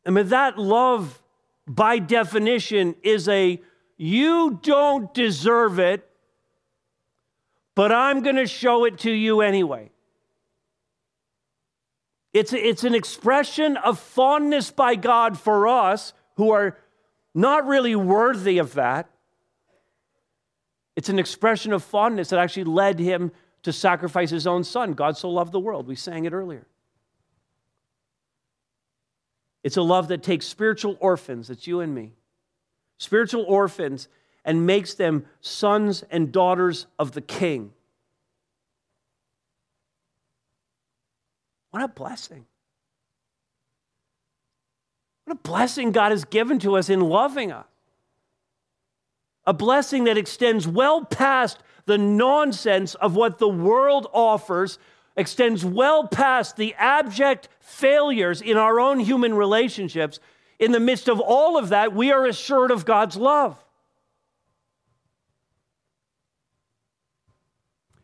[0.06, 1.22] I mean, that love,
[1.68, 3.62] by definition, is a
[3.98, 6.10] you don't deserve it,
[7.76, 9.92] but I'm going to show it to you anyway.
[12.34, 16.78] It's, it's an expression of fondness by God for us who are
[17.34, 19.10] not really worthy of that.
[20.96, 23.32] It's an expression of fondness that actually led him
[23.64, 24.94] to sacrifice his own son.
[24.94, 25.88] God so loved the world.
[25.88, 26.66] We sang it earlier.
[29.64, 32.14] It's a love that takes spiritual orphans, it's you and me,
[32.98, 34.08] spiritual orphans,
[34.46, 37.74] and makes them sons and daughters of the king.
[41.72, 42.46] What a blessing.
[45.26, 47.66] What a blessing God has given to us in loving us.
[49.46, 54.78] A blessing that extends well past the nonsense of what the world offers
[55.16, 60.20] extends well past the abject failures in our own human relationships.
[60.60, 63.64] In the midst of all of that, we are assured of God's love.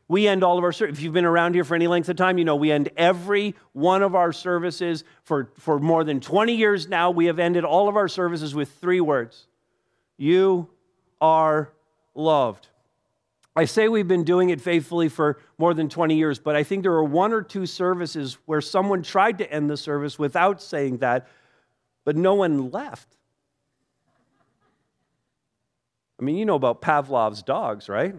[0.08, 1.00] We end all of our services.
[1.00, 3.56] If you've been around here for any length of time, you know we end every
[3.74, 7.10] one of our services for, for more than 20 years now.
[7.10, 9.48] We have ended all of our services with three words
[10.18, 10.70] You
[11.20, 11.72] are
[12.14, 12.68] loved.
[13.56, 16.84] I say we've been doing it faithfully for more than 20 years, but I think
[16.84, 20.98] there are one or two services where someone tried to end the service without saying
[20.98, 21.28] that,
[22.04, 23.08] but no one left.
[26.20, 28.16] I mean, you know about Pavlov's dogs, right?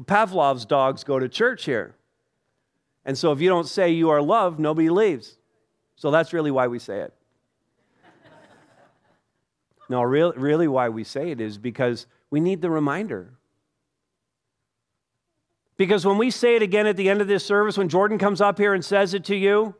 [0.00, 1.94] Well, Pavlov's dogs go to church here.
[3.04, 5.36] And so if you don't say you are loved, nobody leaves.
[5.96, 7.14] So that's really why we say it.
[9.90, 13.34] no, really, really why we say it is because we need the reminder.
[15.76, 18.40] Because when we say it again at the end of this service, when Jordan comes
[18.40, 19.74] up here and says it to you,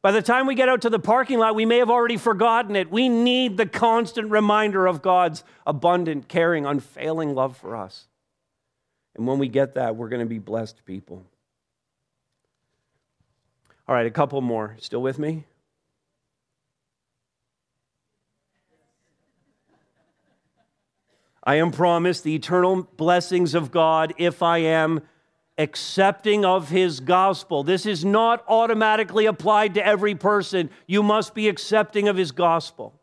[0.00, 2.74] by the time we get out to the parking lot, we may have already forgotten
[2.74, 2.90] it.
[2.90, 8.08] We need the constant reminder of God's abundant, caring, unfailing love for us.
[9.18, 11.24] And when we get that, we're going to be blessed people.
[13.88, 14.76] All right, a couple more.
[14.78, 15.44] Still with me?
[21.42, 25.00] I am promised the eternal blessings of God if I am
[25.56, 27.64] accepting of his gospel.
[27.64, 30.70] This is not automatically applied to every person.
[30.86, 32.97] You must be accepting of his gospel.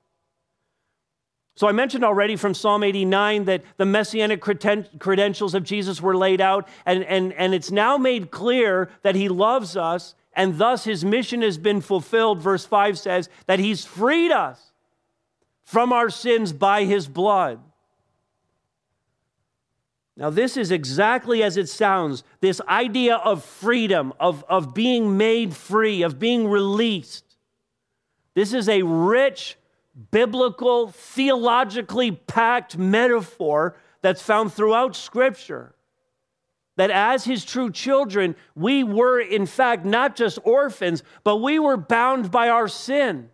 [1.56, 6.42] So I mentioned already from Psalm 89 that the messianic credentials of Jesus were laid
[6.42, 11.06] out, and, and, and it's now made clear that he loves us, and thus his
[11.06, 12.42] mission has been fulfilled.
[12.42, 14.74] Verse 5 says that he's freed us
[15.64, 17.62] from our sins by his blood.
[20.18, 25.54] Now, this is exactly as it sounds this idea of freedom, of, of being made
[25.54, 27.24] free, of being released.
[28.34, 29.58] This is a rich
[30.12, 35.76] biblical, theologically packed metaphor that's found throughout Scripture.
[36.78, 41.78] That as his true children, we were in fact not just orphans, but we were
[41.78, 43.30] bound by our sin.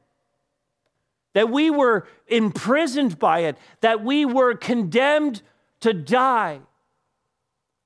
[1.34, 5.41] That we were imprisoned by it, that we were condemned
[5.80, 6.59] to die,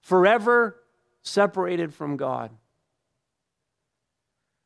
[0.02, 0.76] forever
[1.22, 2.52] separated from God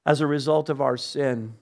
[0.06, 1.54] as a result of our sin.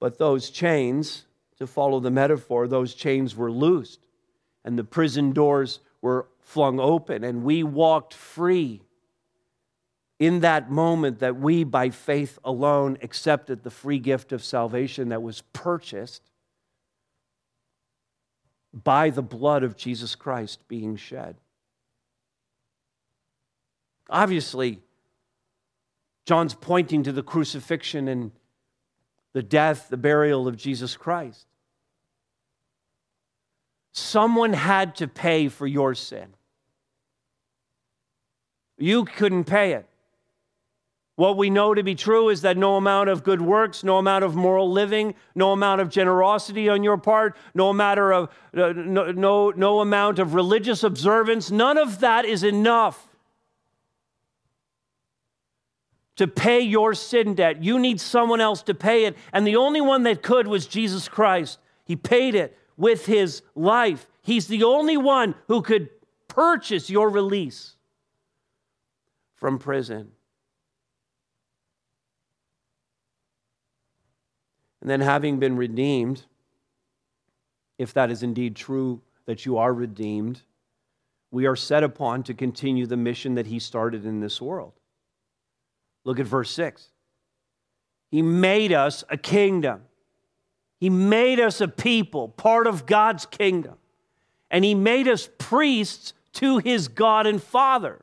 [0.00, 1.26] But those chains,
[1.58, 4.00] to follow the metaphor, those chains were loosed
[4.64, 8.82] and the prison doors were flung open and we walked free.
[10.18, 15.22] In that moment, that we, by faith alone, accepted the free gift of salvation that
[15.22, 16.22] was purchased
[18.72, 21.36] by the blood of Jesus Christ being shed.
[24.10, 24.80] Obviously,
[26.26, 28.32] John's pointing to the crucifixion and
[29.32, 31.46] the death, the burial of Jesus Christ.
[33.92, 36.34] Someone had to pay for your sin.
[38.78, 39.86] You couldn't pay it.
[41.16, 44.24] What we know to be true is that no amount of good works, no amount
[44.24, 49.50] of moral living, no amount of generosity on your part, no matter of no, no,
[49.50, 53.06] no amount of religious observance, none of that is enough
[56.20, 57.64] to pay your sin debt.
[57.64, 59.16] You need someone else to pay it.
[59.32, 61.58] And the only one that could was Jesus Christ.
[61.86, 64.06] He paid it with his life.
[64.20, 65.88] He's the only one who could
[66.28, 67.74] purchase your release
[69.34, 70.10] from prison.
[74.82, 76.26] And then, having been redeemed,
[77.78, 80.42] if that is indeed true that you are redeemed,
[81.30, 84.79] we are set upon to continue the mission that he started in this world.
[86.04, 86.88] Look at verse 6.
[88.10, 89.82] He made us a kingdom.
[90.78, 93.74] He made us a people, part of God's kingdom.
[94.50, 98.00] And He made us priests to His God and Father.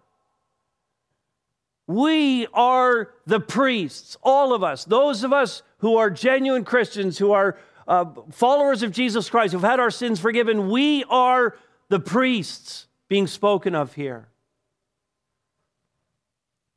[1.88, 7.32] We are the priests, all of us, those of us who are genuine Christians, who
[7.32, 10.70] are uh, followers of Jesus Christ, who've had our sins forgiven.
[10.70, 11.56] We are
[11.88, 14.28] the priests being spoken of here.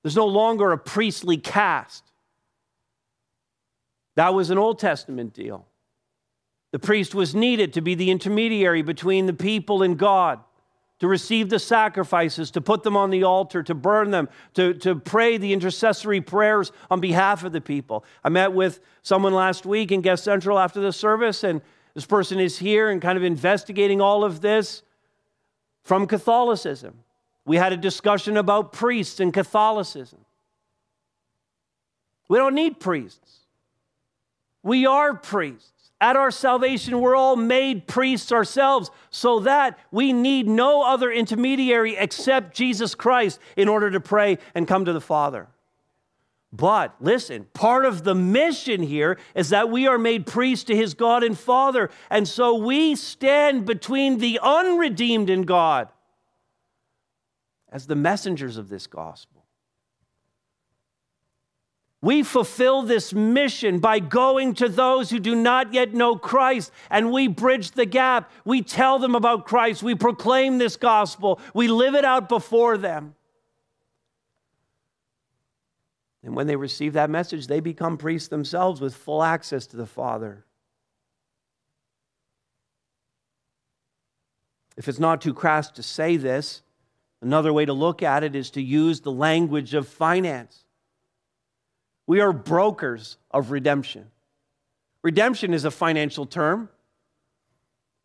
[0.02, 2.04] There's no longer a priestly caste.
[4.16, 5.66] That was an Old Testament deal.
[6.72, 10.40] The priest was needed to be the intermediary between the people and God,
[11.00, 14.94] to receive the sacrifices, to put them on the altar, to burn them, to, to
[14.94, 18.04] pray the intercessory prayers on behalf of the people.
[18.22, 21.60] I met with someone last week in Guest Central after the service, and
[21.94, 24.82] this person is here and kind of investigating all of this
[25.82, 26.98] from Catholicism.
[27.50, 30.20] We had a discussion about priests and Catholicism.
[32.28, 33.38] We don't need priests.
[34.62, 35.90] We are priests.
[36.00, 41.96] At our salvation, we're all made priests ourselves so that we need no other intermediary
[41.96, 45.48] except Jesus Christ in order to pray and come to the Father.
[46.52, 50.94] But listen, part of the mission here is that we are made priests to his
[50.94, 51.90] God and Father.
[52.10, 55.88] And so we stand between the unredeemed and God
[57.70, 59.44] as the messengers of this gospel.
[62.02, 67.12] We fulfill this mission by going to those who do not yet know Christ, and
[67.12, 68.30] we bridge the gap.
[68.44, 69.82] We tell them about Christ.
[69.82, 71.40] We proclaim this gospel.
[71.52, 73.14] We live it out before them.
[76.22, 79.86] And when they receive that message, they become priests themselves with full access to the
[79.86, 80.44] Father.
[84.76, 86.62] If it's not too crass to say this,
[87.22, 90.64] Another way to look at it is to use the language of finance.
[92.06, 94.10] We are brokers of redemption.
[95.02, 96.70] Redemption is a financial term.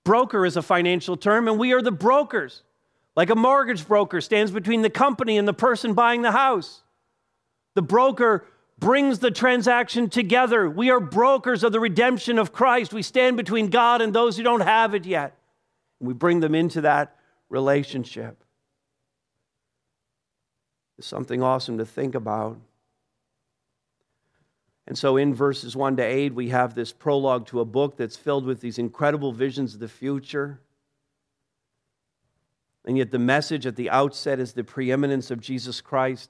[0.04, 2.64] Broker is a financial term, and we are the brokers.
[3.16, 6.84] Like a mortgage broker stands between the company and the person buying the house.
[7.74, 8.46] The broker
[8.78, 10.70] brings the transaction together.
[10.70, 12.94] We are brokers of the redemption of Christ.
[12.94, 15.38] We stand between God and those who don't have it yet.
[16.02, 17.16] We bring them into that
[17.50, 18.45] relationship
[20.98, 22.58] is something awesome to think about.
[24.88, 28.16] And so in verses 1 to 8, we have this prologue to a book that's
[28.16, 30.60] filled with these incredible visions of the future.
[32.86, 36.30] And yet, the message at the outset is the preeminence of Jesus Christ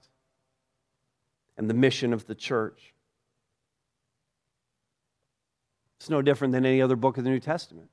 [1.57, 2.93] and the mission of the church.
[5.99, 7.89] It's no different than any other book of the New Testament.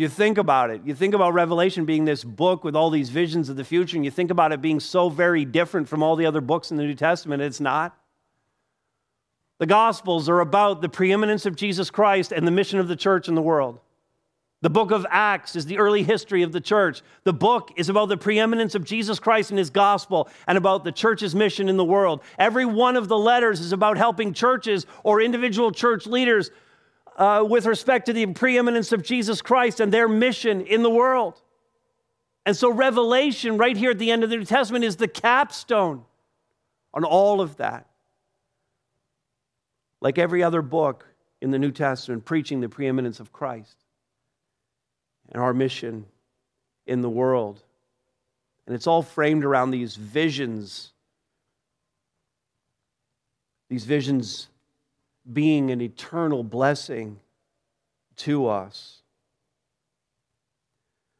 [0.00, 0.82] You think about it.
[0.84, 4.04] You think about Revelation being this book with all these visions of the future, and
[4.04, 6.84] you think about it being so very different from all the other books in the
[6.84, 7.42] New Testament.
[7.42, 7.96] It's not.
[9.58, 13.28] The Gospels are about the preeminence of Jesus Christ and the mission of the church
[13.28, 13.80] in the world.
[14.60, 17.02] The book of Acts is the early history of the church.
[17.22, 20.90] The book is about the preeminence of Jesus Christ and his gospel and about the
[20.90, 22.22] church's mission in the world.
[22.38, 26.50] Every one of the letters is about helping churches or individual church leaders
[27.18, 31.42] uh, with respect to the preeminence of Jesus Christ and their mission in the world.
[32.46, 36.04] And so, Revelation, right here at the end of the New Testament, is the capstone
[36.94, 37.86] on all of that.
[40.00, 41.06] Like every other book
[41.42, 43.76] in the New Testament, preaching the preeminence of Christ
[45.30, 46.06] and our mission
[46.86, 47.60] in the world.
[48.66, 50.92] And it's all framed around these visions.
[53.68, 54.48] These visions
[55.32, 57.20] being an eternal blessing
[58.16, 59.02] to us.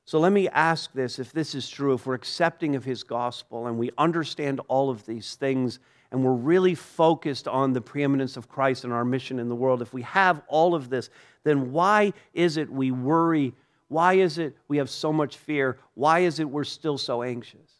[0.08, 3.66] So let me ask this if this is true, if we're accepting of his gospel
[3.66, 5.80] and we understand all of these things
[6.10, 9.82] and we're really focused on the preeminence of Christ and our mission in the world,
[9.82, 11.10] if we have all of this,
[11.44, 13.52] then why is it we worry?
[13.88, 15.78] Why is it we have so much fear?
[15.92, 17.77] Why is it we're still so anxious?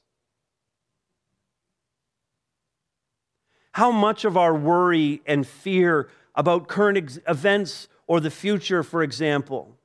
[3.72, 9.02] How much of our worry and fear about current ex- events or the future, for
[9.02, 9.76] example?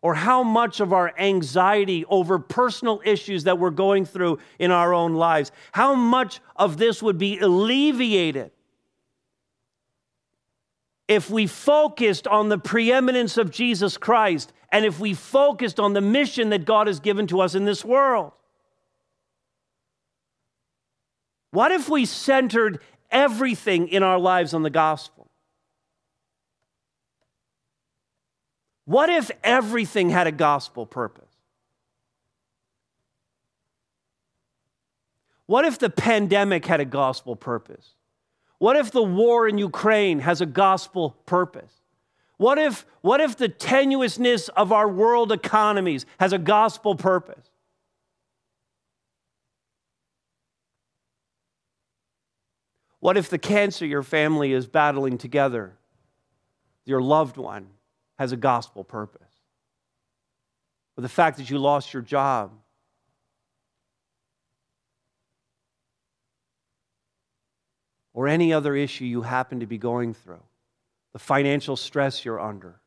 [0.00, 4.92] Or how much of our anxiety over personal issues that we're going through in our
[4.92, 8.50] own lives, how much of this would be alleviated
[11.06, 16.00] if we focused on the preeminence of Jesus Christ and if we focused on the
[16.00, 18.32] mission that God has given to us in this world?
[21.52, 22.80] What if we centered
[23.10, 25.30] everything in our lives on the gospel?
[28.86, 31.28] What if everything had a gospel purpose?
[35.46, 37.90] What if the pandemic had a gospel purpose?
[38.58, 41.82] What if the war in Ukraine has a gospel purpose?
[42.38, 47.51] What if, what if the tenuousness of our world economies has a gospel purpose?
[53.02, 55.76] What if the cancer your family is battling together,
[56.84, 57.66] your loved one,
[58.16, 59.34] has a gospel purpose.
[60.96, 62.52] Or the fact that you lost your job.
[68.14, 70.44] Or any other issue you happen to be going through.
[71.12, 72.78] The financial stress you're under.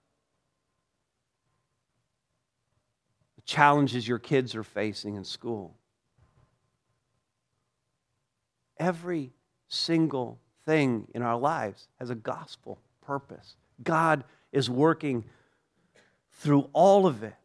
[3.36, 5.76] The challenges your kids are facing in school.
[8.80, 9.34] Every
[9.68, 13.56] single thing in our lives has a gospel purpose.
[13.84, 15.26] God is working
[16.32, 17.36] through all of it.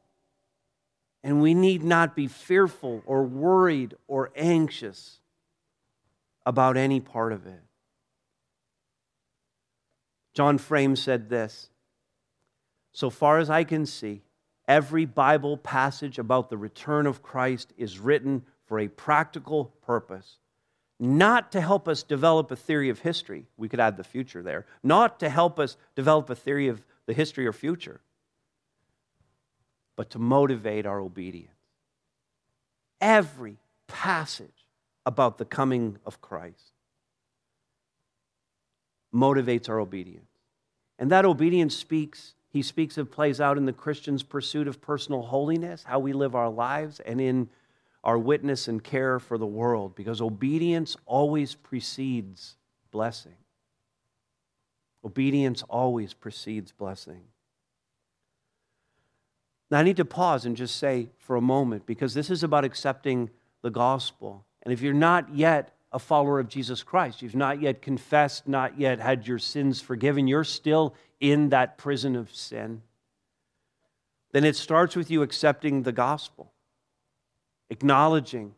[1.23, 5.21] And we need not be fearful or worried or anxious
[6.47, 7.61] about any part of it.
[10.33, 11.69] John Frame said this
[12.93, 14.23] So far as I can see,
[14.67, 20.39] every Bible passage about the return of Christ is written for a practical purpose
[21.01, 23.47] not to help us develop a theory of history.
[23.57, 24.67] We could add the future there.
[24.83, 28.03] Not to help us develop a theory of the history or future,
[29.97, 31.49] but to motivate our obedience.
[33.01, 34.67] Every passage
[35.07, 36.75] about the coming of Christ
[39.13, 40.29] motivates our obedience.
[40.99, 45.23] And that obedience speaks, he speaks of, plays out in the Christian's pursuit of personal
[45.23, 47.49] holiness, how we live our lives, and in
[48.03, 52.57] our witness and care for the world, because obedience always precedes
[52.91, 53.35] blessing.
[55.05, 57.23] Obedience always precedes blessing.
[59.71, 62.65] Now, I need to pause and just say for a moment, because this is about
[62.65, 63.31] accepting
[63.63, 64.45] the gospel.
[64.63, 68.79] And if you're not yet a follower of Jesus Christ, you've not yet confessed, not
[68.79, 72.83] yet had your sins forgiven, you're still in that prison of sin,
[74.33, 76.53] then it starts with you accepting the gospel,
[77.71, 78.55] acknowledging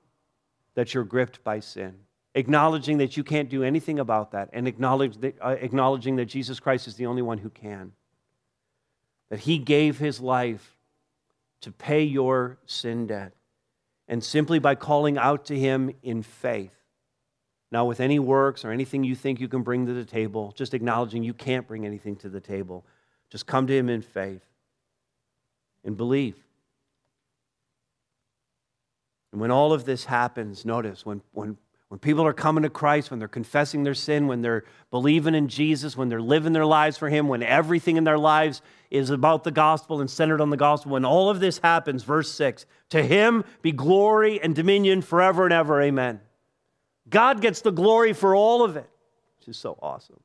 [0.75, 1.95] that you're gripped by sin
[2.35, 6.61] acknowledging that you can't do anything about that, and acknowledge that, uh, acknowledging that Jesus
[6.61, 7.93] Christ is the only one who can.
[9.29, 10.77] That he gave his life
[11.61, 13.33] to pay your sin debt.
[14.09, 16.77] And simply by calling out to him in faith,
[17.71, 20.75] Now, with any works or anything you think you can bring to the table, just
[20.75, 22.85] acknowledging you can't bring anything to the table.
[23.31, 24.45] Just come to Him in faith
[25.83, 26.37] and believe.
[29.33, 31.57] And when all of this happens, notice when, when,
[31.89, 35.49] when people are coming to Christ, when they're confessing their sin, when they're believing in
[35.49, 38.61] Jesus, when they're living their lives for Him, when everything in their lives
[38.91, 42.31] is about the gospel and centered on the gospel, when all of this happens, verse
[42.33, 45.81] 6 to Him be glory and dominion forever and ever.
[45.81, 46.21] Amen.
[47.09, 48.89] God gets the glory for all of it,
[49.39, 50.21] which is so awesome.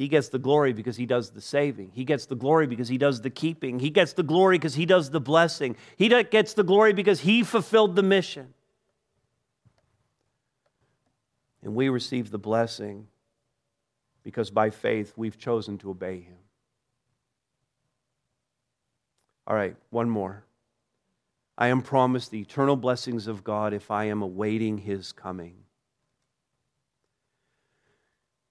[0.00, 1.90] He gets the glory because he does the saving.
[1.92, 3.78] He gets the glory because he does the keeping.
[3.78, 5.76] He gets the glory because he does the blessing.
[5.94, 8.54] He gets the glory because he fulfilled the mission.
[11.62, 13.08] And we receive the blessing
[14.22, 16.38] because by faith we've chosen to obey him.
[19.46, 20.44] All right, one more.
[21.58, 25.56] I am promised the eternal blessings of God if I am awaiting his coming.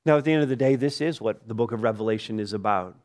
[0.05, 2.53] Now, at the end of the day, this is what the book of Revelation is
[2.53, 2.95] about.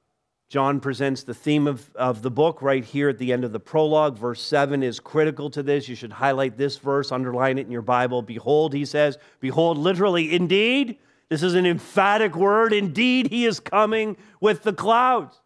[0.49, 3.61] John presents the theme of, of the book right here at the end of the
[3.61, 4.17] prologue.
[4.17, 5.89] Verse 7 is critical to this.
[5.89, 8.23] You should highlight this verse, underline it in your Bible.
[8.23, 12.73] Behold, he says, Behold, literally, indeed, this is an emphatic word.
[12.73, 15.41] Indeed, he is coming with the clouds.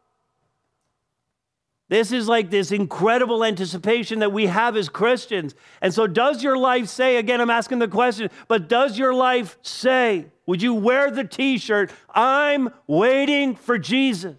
[1.89, 5.55] This is like this incredible anticipation that we have as Christians.
[5.81, 9.59] And so, does your life say, again, I'm asking the question, but does your life
[9.63, 14.37] say, would you wear the t shirt, I'm waiting for Jesus?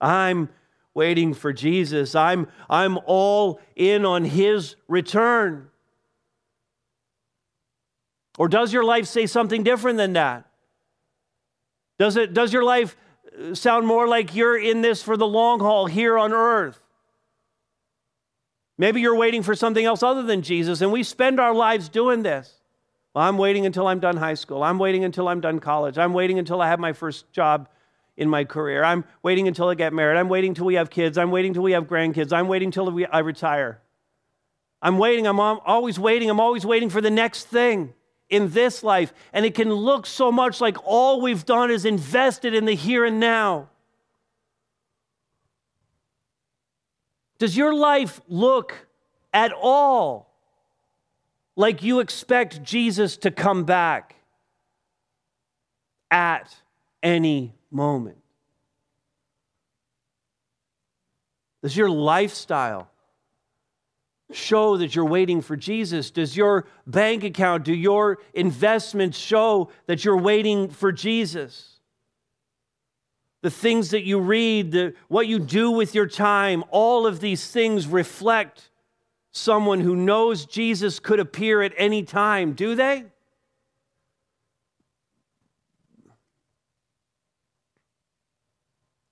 [0.00, 0.48] I'm
[0.94, 2.14] waiting for Jesus.
[2.14, 5.68] I'm, I'm all in on his return.
[8.38, 10.48] Or does your life say something different than that?
[11.98, 12.96] Does, it, does your life
[13.54, 16.80] sound more like you're in this for the long haul here on earth.
[18.76, 22.22] Maybe you're waiting for something else other than Jesus, and we spend our lives doing
[22.22, 22.54] this.
[23.14, 24.62] Well, I'm waiting until I'm done high school.
[24.62, 25.98] I'm waiting until I'm done college.
[25.98, 27.68] I'm waiting until I have my first job
[28.16, 28.84] in my career.
[28.84, 30.18] I'm waiting until I get married.
[30.18, 31.18] I'm waiting until we have kids.
[31.18, 32.32] I'm waiting until we have grandkids.
[32.32, 33.80] I'm waiting until we, I retire.
[34.80, 35.26] I'm waiting.
[35.26, 36.30] I'm always waiting.
[36.30, 37.94] I'm always waiting for the next thing
[38.30, 39.12] in this life.
[39.32, 43.04] And it can look so much like all we've done is invested in the here
[43.04, 43.68] and now.
[47.38, 48.86] Does your life look
[49.32, 50.28] at all
[51.56, 54.16] like you expect Jesus to come back
[56.10, 56.54] at
[57.02, 58.18] any moment?
[61.62, 62.90] Does your lifestyle
[64.32, 66.10] show that you're waiting for Jesus?
[66.10, 71.80] Does your bank account, do your investments show that you're waiting for Jesus?
[73.42, 77.50] The things that you read, the, what you do with your time, all of these
[77.50, 78.70] things reflect
[79.30, 83.04] someone who knows Jesus could appear at any time, do they?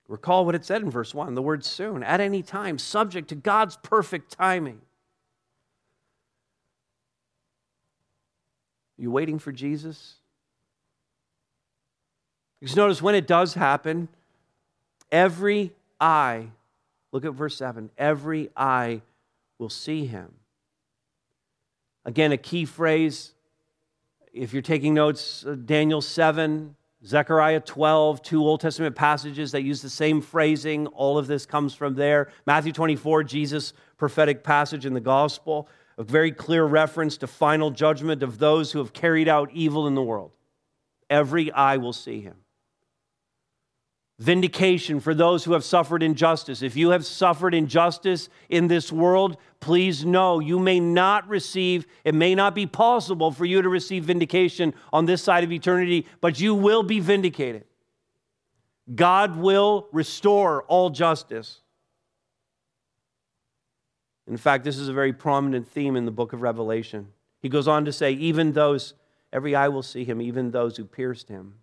[0.08, 3.34] Recall what it said in verse 1 the word soon, at any time, subject to
[3.34, 4.80] God's perfect timing.
[8.98, 10.16] Are you waiting for Jesus?
[12.60, 14.08] Because notice when it does happen,
[15.12, 16.48] every eye,
[17.12, 19.02] look at verse 7, every eye
[19.58, 20.32] will see him.
[22.04, 23.34] Again, a key phrase,
[24.32, 26.74] if you're taking notes, uh, Daniel 7,
[27.04, 30.86] Zechariah 12, two Old Testament passages that use the same phrasing.
[30.88, 32.30] All of this comes from there.
[32.46, 35.68] Matthew 24, Jesus' prophetic passage in the gospel
[35.98, 39.94] a very clear reference to final judgment of those who have carried out evil in
[39.94, 40.32] the world.
[41.08, 42.36] Every eye will see him.
[44.18, 46.62] Vindication for those who have suffered injustice.
[46.62, 52.14] If you have suffered injustice in this world, please know you may not receive, it
[52.14, 56.40] may not be possible for you to receive vindication on this side of eternity, but
[56.40, 57.64] you will be vindicated.
[58.94, 61.60] God will restore all justice.
[64.28, 67.08] In fact, this is a very prominent theme in the book of Revelation.
[67.40, 68.94] He goes on to say, even those,
[69.32, 71.54] every eye will see him, even those who pierced him.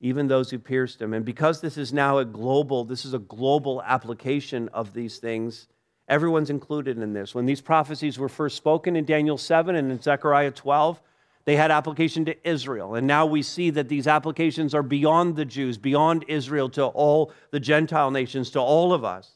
[0.00, 1.12] Even those who pierced him.
[1.12, 5.68] And because this is now a global, this is a global application of these things,
[6.08, 7.34] everyone's included in this.
[7.34, 11.00] When these prophecies were first spoken in Daniel 7 and in Zechariah 12,
[11.44, 12.94] they had application to Israel.
[12.94, 17.32] And now we see that these applications are beyond the Jews, beyond Israel, to all
[17.50, 19.32] the Gentile nations, to all of us.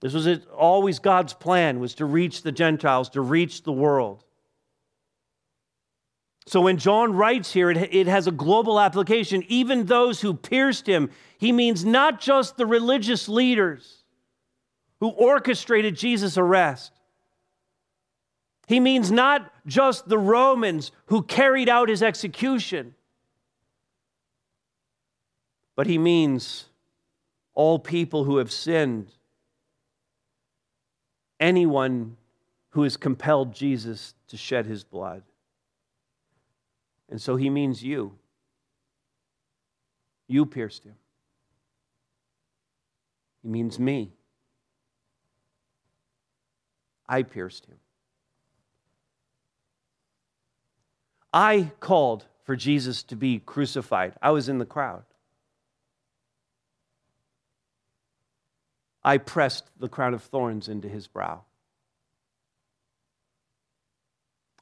[0.00, 4.24] This was always God's plan was to reach the Gentiles, to reach the world.
[6.46, 9.44] So when John writes here, it, has a global application.
[9.48, 14.02] Even those who pierced him, he means not just the religious leaders
[15.00, 16.97] who orchestrated Jesus' arrest.
[18.68, 22.94] He means not just the Romans who carried out his execution,
[25.74, 26.66] but he means
[27.54, 29.08] all people who have sinned,
[31.40, 32.18] anyone
[32.70, 35.22] who has compelled Jesus to shed his blood.
[37.08, 38.18] And so he means you.
[40.26, 40.96] You pierced him.
[43.42, 44.12] He means me.
[47.08, 47.78] I pierced him.
[51.32, 54.14] I called for Jesus to be crucified.
[54.22, 55.04] I was in the crowd.
[59.04, 61.42] I pressed the crown of thorns into his brow.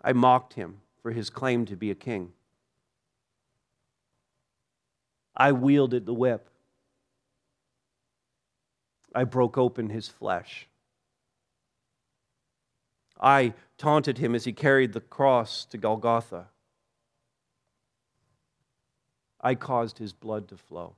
[0.03, 2.33] I mocked him for his claim to be a king.
[5.37, 6.49] I wielded the whip.
[9.15, 10.69] I broke open his flesh.
[13.21, 16.49] I taunted him as he carried the cross to Golgotha.
[19.41, 20.95] I caused his blood to flow.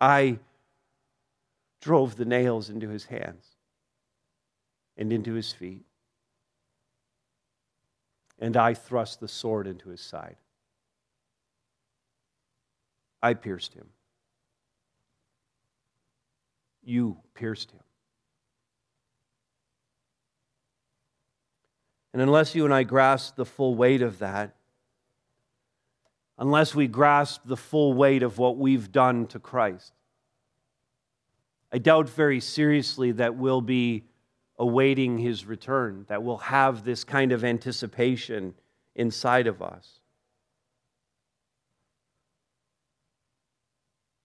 [0.00, 0.38] I
[1.80, 3.44] drove the nails into his hands
[4.96, 5.84] and into his feet.
[8.38, 10.36] And I thrust the sword into his side.
[13.22, 13.88] I pierced him.
[16.82, 17.80] You pierced him.
[22.12, 24.56] And unless you and I grasp the full weight of that,
[26.40, 29.92] unless we grasp the full weight of what we've done to Christ,
[31.70, 34.04] I doubt very seriously that we'll be
[34.58, 38.54] awaiting his return, that we'll have this kind of anticipation
[38.96, 40.00] inside of us.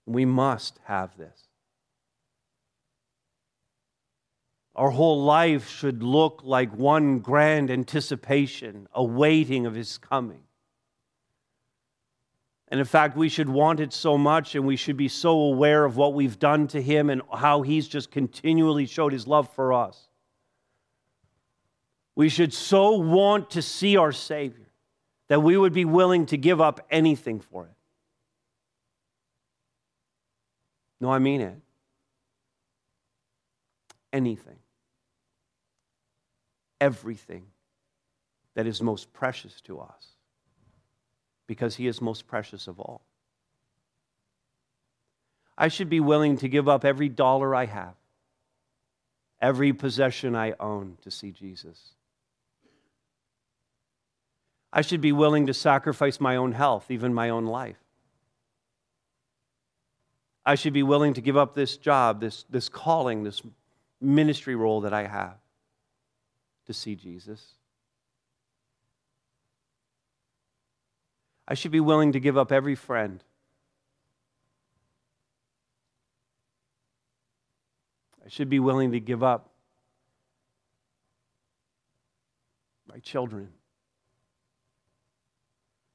[0.08, 1.48] We must have this.
[4.76, 10.44] Our whole life should look like one grand anticipation, a waiting of his coming.
[12.70, 15.86] And in fact, we should want it so much, and we should be so aware
[15.86, 19.72] of what we've done to him and how he's just continually showed his love for
[19.72, 20.10] us.
[22.16, 24.72] We should so want to see our Savior
[25.28, 27.72] that we would be willing to give up anything for it.
[31.00, 31.58] No, I mean it.
[34.14, 34.58] Anything.
[36.80, 37.46] Everything
[38.56, 40.15] that is most precious to us
[41.48, 43.02] because He is most precious of all.
[45.58, 47.96] I should be willing to give up every dollar I have,
[49.42, 51.94] every possession I own to see Jesus.
[54.74, 57.78] I should be willing to sacrifice my own health, even my own life.
[60.46, 63.42] I should be willing to give up this job, this, this calling, this
[64.02, 65.38] ministry role that I have
[66.68, 67.54] to see Jesus.
[71.48, 73.24] I should be willing to give up every friend.
[78.26, 79.52] I should be willing to give up
[82.88, 83.50] my children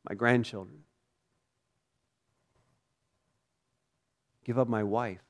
[0.08, 0.78] my grandchildren,
[4.44, 5.22] give up my wife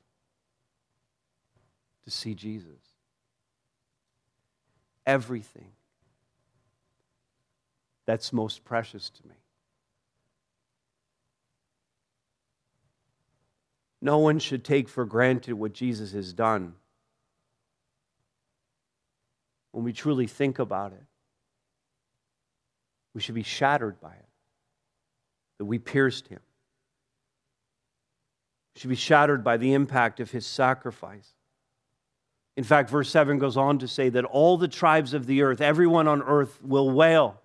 [2.03, 2.79] to see Jesus.
[5.05, 5.71] Everything
[8.05, 9.35] that's most precious to me.
[14.01, 16.73] No one should take for granted what Jesus has done.
[19.71, 21.03] When we truly think about it,
[23.13, 24.25] we should be shattered by it
[25.59, 26.39] that we pierced him.
[28.73, 31.29] We should be shattered by the impact of his sacrifice.
[32.57, 35.61] In fact, verse 7 goes on to say that all the tribes of the earth,
[35.61, 37.39] everyone on earth, will wail.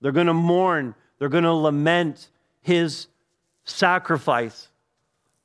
[0.00, 0.94] They're going to mourn.
[1.18, 2.30] They're going to lament
[2.62, 3.06] his
[3.64, 4.69] sacrifice.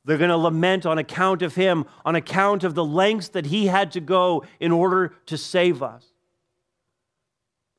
[0.06, 3.66] They're going to lament on account of him, on account of the lengths that he
[3.66, 6.06] had to go in order to save us.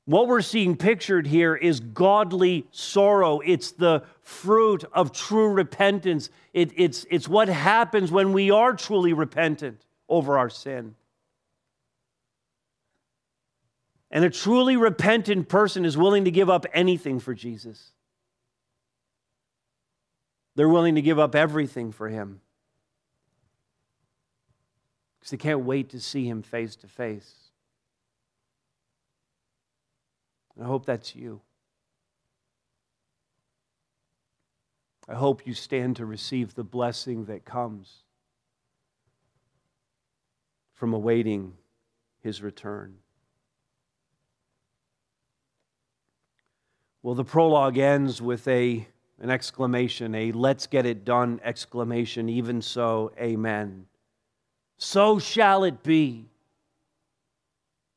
[0.03, 3.39] What we're seeing pictured here is godly sorrow.
[3.39, 6.29] It's the fruit of true repentance.
[6.53, 10.95] It, it's, it's what happens when we are truly repentant over our sin.
[14.11, 17.91] And a truly repentant person is willing to give up anything for Jesus.
[20.57, 22.41] They're willing to give up everything for him
[25.19, 27.51] because they can't wait to see him face to face.
[30.59, 31.41] I hope that's you.
[35.07, 37.99] I hope you stand to receive the blessing that comes
[40.73, 41.53] from awaiting
[42.23, 42.95] his return.
[47.03, 48.87] Well, the prologue ends with a,
[49.19, 53.85] an exclamation, a let's get it done exclamation, even so, amen.
[54.77, 56.25] So shall it be.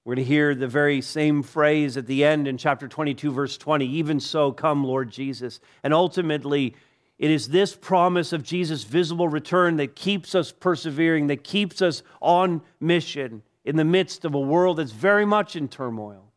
[0.05, 3.59] We're going to hear the very same phrase at the end in chapter 22, verse
[3.59, 5.61] 20 even so, come, Lord Jesus.
[5.83, 6.75] And ultimately,
[7.19, 12.03] it is this promise of Jesus' visible return that keeps us persevering, that keeps us
[12.23, 16.33] on mission in the midst of a world that's very much in turmoil.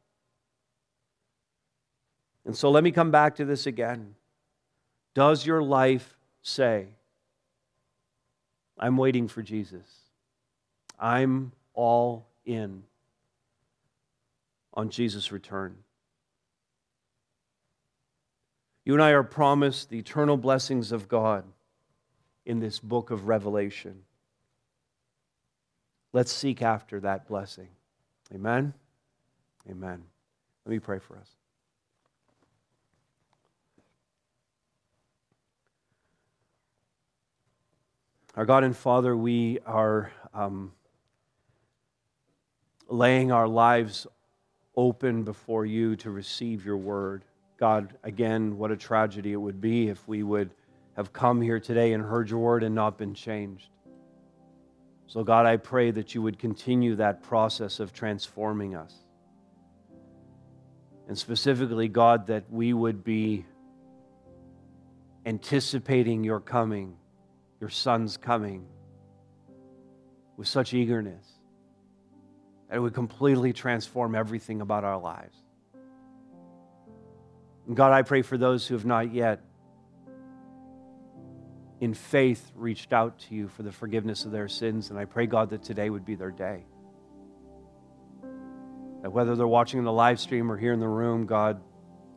[2.45, 4.15] And so let me come back to this again.
[5.13, 6.87] Does your life say,
[8.77, 9.85] I'm waiting for Jesus?
[10.99, 12.83] I'm all in
[14.73, 15.75] on Jesus' return.
[18.85, 21.45] You and I are promised the eternal blessings of God
[22.45, 24.03] in this book of Revelation.
[26.11, 27.69] Let's seek after that blessing.
[28.33, 28.73] Amen.
[29.69, 30.03] Amen.
[30.65, 31.29] Let me pray for us.
[38.35, 40.71] Our God and Father, we are um,
[42.89, 44.07] laying our lives
[44.75, 47.25] open before you to receive your word.
[47.57, 50.49] God, again, what a tragedy it would be if we would
[50.95, 53.69] have come here today and heard your word and not been changed.
[55.05, 58.95] So, God, I pray that you would continue that process of transforming us.
[61.07, 63.45] And specifically, God, that we would be
[65.23, 66.97] anticipating your coming,
[67.63, 68.65] your son's coming,
[70.35, 71.25] with such eagerness
[72.67, 75.37] that it would completely transform everything about our lives.
[77.65, 79.39] And God, I pray for those who have not yet,
[81.79, 84.89] in faith, reached out to you for the forgiveness of their sins.
[84.89, 86.65] And I pray, God, that today would be their day.
[89.03, 91.61] That whether they're watching in the live stream or here in the room, God,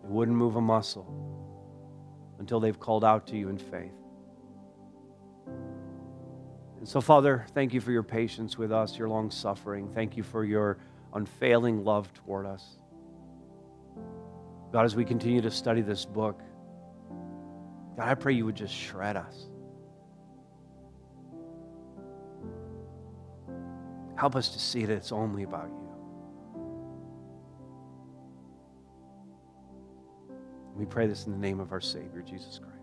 [0.03, 1.07] it wouldn't move a muscle
[2.41, 3.93] until they've called out to you in faith.
[6.79, 9.91] And so, Father, thank you for your patience with us, your long suffering.
[9.95, 10.79] Thank you for your
[11.15, 12.77] unfailing love toward us.
[14.73, 16.41] God, as we continue to study this book,
[17.97, 19.47] God, I pray you would just shred us.
[24.17, 25.87] Help us to see that it's only about you.
[30.75, 32.76] We pray this in the name of our Savior, Jesus Christ.